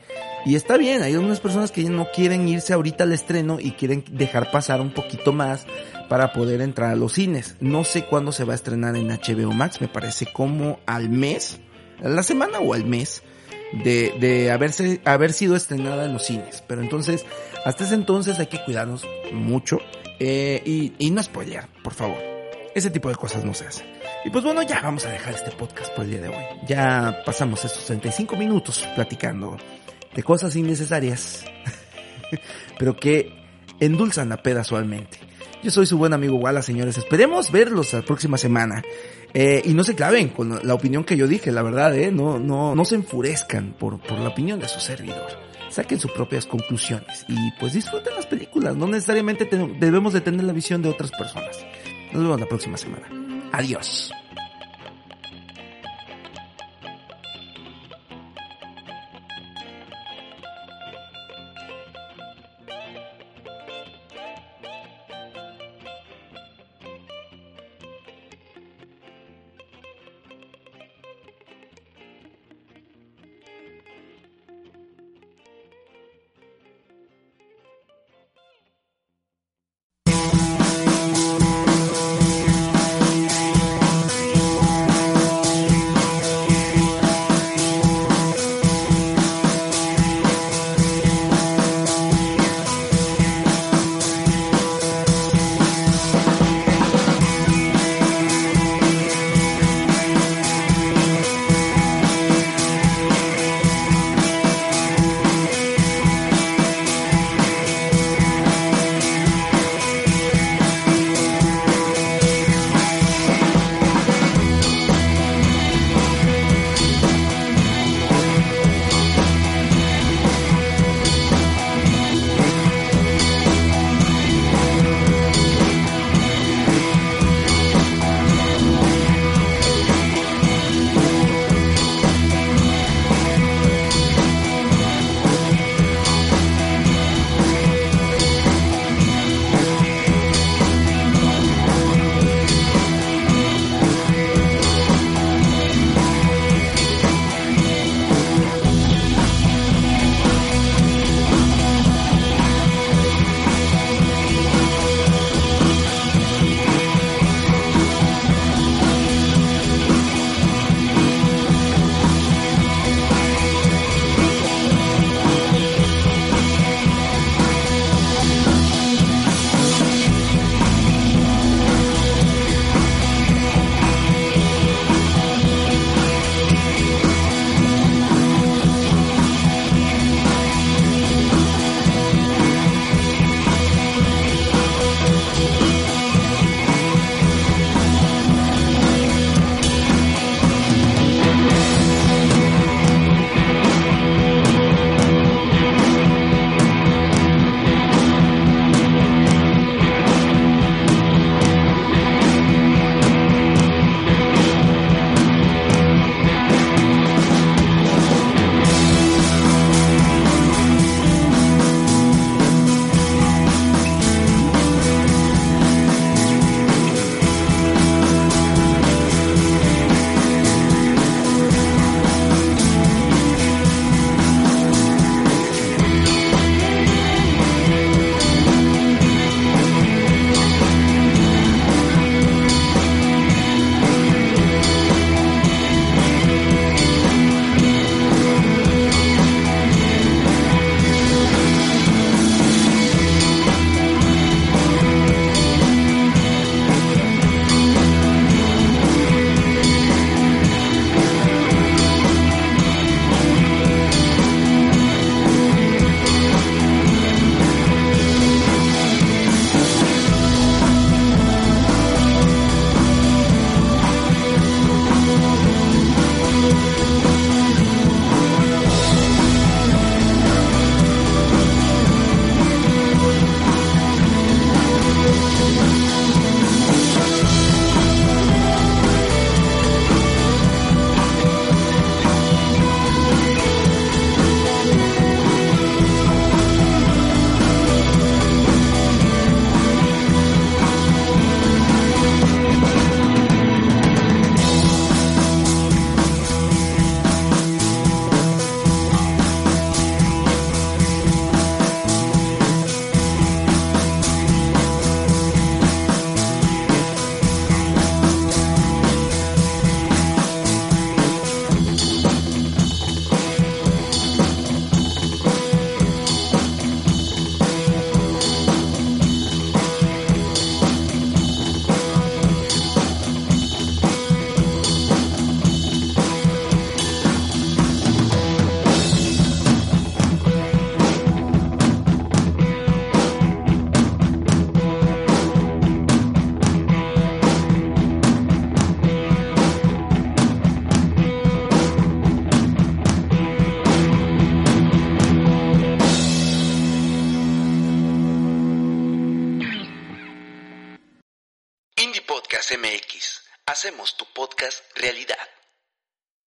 Y 0.48 0.56
está 0.56 0.78
bien, 0.78 1.04
hay 1.04 1.14
algunas 1.14 1.42
personas 1.42 1.72
que 1.72 1.84
no 1.84 2.08
quieren 2.12 2.48
irse 2.48 2.74
ahorita 2.74 3.04
al 3.04 3.14
estreno 3.14 3.60
y 3.60 3.74
quieren 3.74 4.04
dejar 4.10 4.50
pasar 4.50 4.82
un 4.82 4.94
poquito 4.94 5.32
más 5.32 5.68
para 6.08 6.34
poder 6.34 6.62
entrar 6.62 6.92
a 6.92 6.96
los 6.96 7.14
cines. 7.14 7.56
No 7.60 7.84
sé 7.84 8.06
cuándo 8.06 8.32
se 8.32 8.44
va 8.44 8.54
a 8.54 8.56
estrenar 8.56 8.96
en 8.96 9.10
HBO 9.10 9.52
Max, 9.54 9.82
me 9.82 9.88
parece 9.88 10.26
como 10.32 10.80
al 10.86 11.10
mes, 11.10 11.60
a 12.04 12.10
la 12.10 12.24
semana 12.24 12.60
o 12.60 12.74
al 12.74 12.86
mes 12.86 13.24
de, 13.84 14.16
de 14.20 14.52
haberse, 14.52 15.02
haber 15.06 15.34
sido 15.34 15.56
estrenada 15.56 16.06
en 16.06 16.14
los 16.14 16.26
cines. 16.26 16.64
Pero 16.68 16.82
entonces, 16.82 17.26
hasta 17.66 17.84
ese 17.84 17.96
entonces 17.96 18.40
hay 18.40 18.48
que 18.48 18.64
cuidarnos 18.64 19.06
mucho 19.32 19.80
eh, 20.20 20.62
y, 20.66 20.94
y 20.98 21.12
no 21.12 21.22
spoilear, 21.22 21.68
por 21.84 21.94
favor. 21.94 22.18
Ese 22.74 22.90
tipo 22.92 23.10
de 23.10 23.16
cosas 23.16 23.44
no 23.44 23.54
se 23.54 23.66
hacen. 23.66 23.88
Y 24.24 24.30
pues 24.30 24.44
bueno, 24.44 24.62
ya 24.62 24.82
vamos 24.82 25.06
a 25.06 25.10
dejar 25.10 25.34
este 25.34 25.52
podcast 25.52 25.94
por 25.94 26.06
el 26.06 26.12
día 26.12 26.22
de 26.22 26.30
hoy. 26.30 26.44
Ya 26.68 27.22
pasamos 27.26 27.64
estos 27.66 27.86
35 27.86 28.36
minutos 28.36 28.88
platicando 28.94 29.58
de 30.14 30.24
cosas 30.24 30.56
innecesarias, 30.56 31.46
pero 32.80 32.96
que 32.96 33.34
endulzan 33.80 34.30
la 34.30 34.44
peda. 34.44 34.64
Yo 35.64 35.72
soy 35.72 35.86
su 35.86 35.98
buen 35.98 36.14
amigo 36.14 36.36
Wala, 36.38 36.62
señores. 36.62 36.98
Esperemos 36.98 37.52
verlos 37.52 37.92
la 37.94 38.02
próxima 38.02 38.38
semana. 38.38 38.84
Eh, 39.34 39.62
y 39.66 39.74
no 39.74 39.84
se 39.84 39.96
claven 39.96 40.30
con 40.30 40.60
la 40.66 40.74
opinión 40.74 41.04
que 41.04 41.18
yo 41.18 41.28
dije, 41.28 41.52
la 41.52 41.62
verdad, 41.62 41.96
eh. 41.98 42.12
No, 42.12 42.40
no, 42.40 42.76
no 42.76 42.86
se 42.86 42.96
enfurezcan 42.96 43.74
por, 43.78 44.00
por 44.00 44.20
la 44.20 44.30
opinión 44.30 44.60
de 44.60 44.68
su 44.70 44.80
servidor. 44.80 45.28
Saquen 45.70 46.00
sus 46.00 46.12
propias 46.12 46.46
conclusiones 46.46 47.26
y 47.28 47.36
pues 47.60 47.74
disfruten 47.74 48.16
las 48.16 48.26
películas. 48.26 48.76
No 48.76 48.88
necesariamente 48.88 49.46
te- 49.46 49.58
debemos 49.80 50.14
de 50.14 50.22
tener 50.22 50.44
la 50.46 50.54
visión 50.54 50.82
de 50.82 50.90
otras 50.90 51.12
personas. 51.12 51.58
Nos 52.14 52.24
vemos 52.24 52.40
la 52.40 52.46
próxima 52.48 52.78
semana. 52.78 53.08
Adiós. 53.52 54.12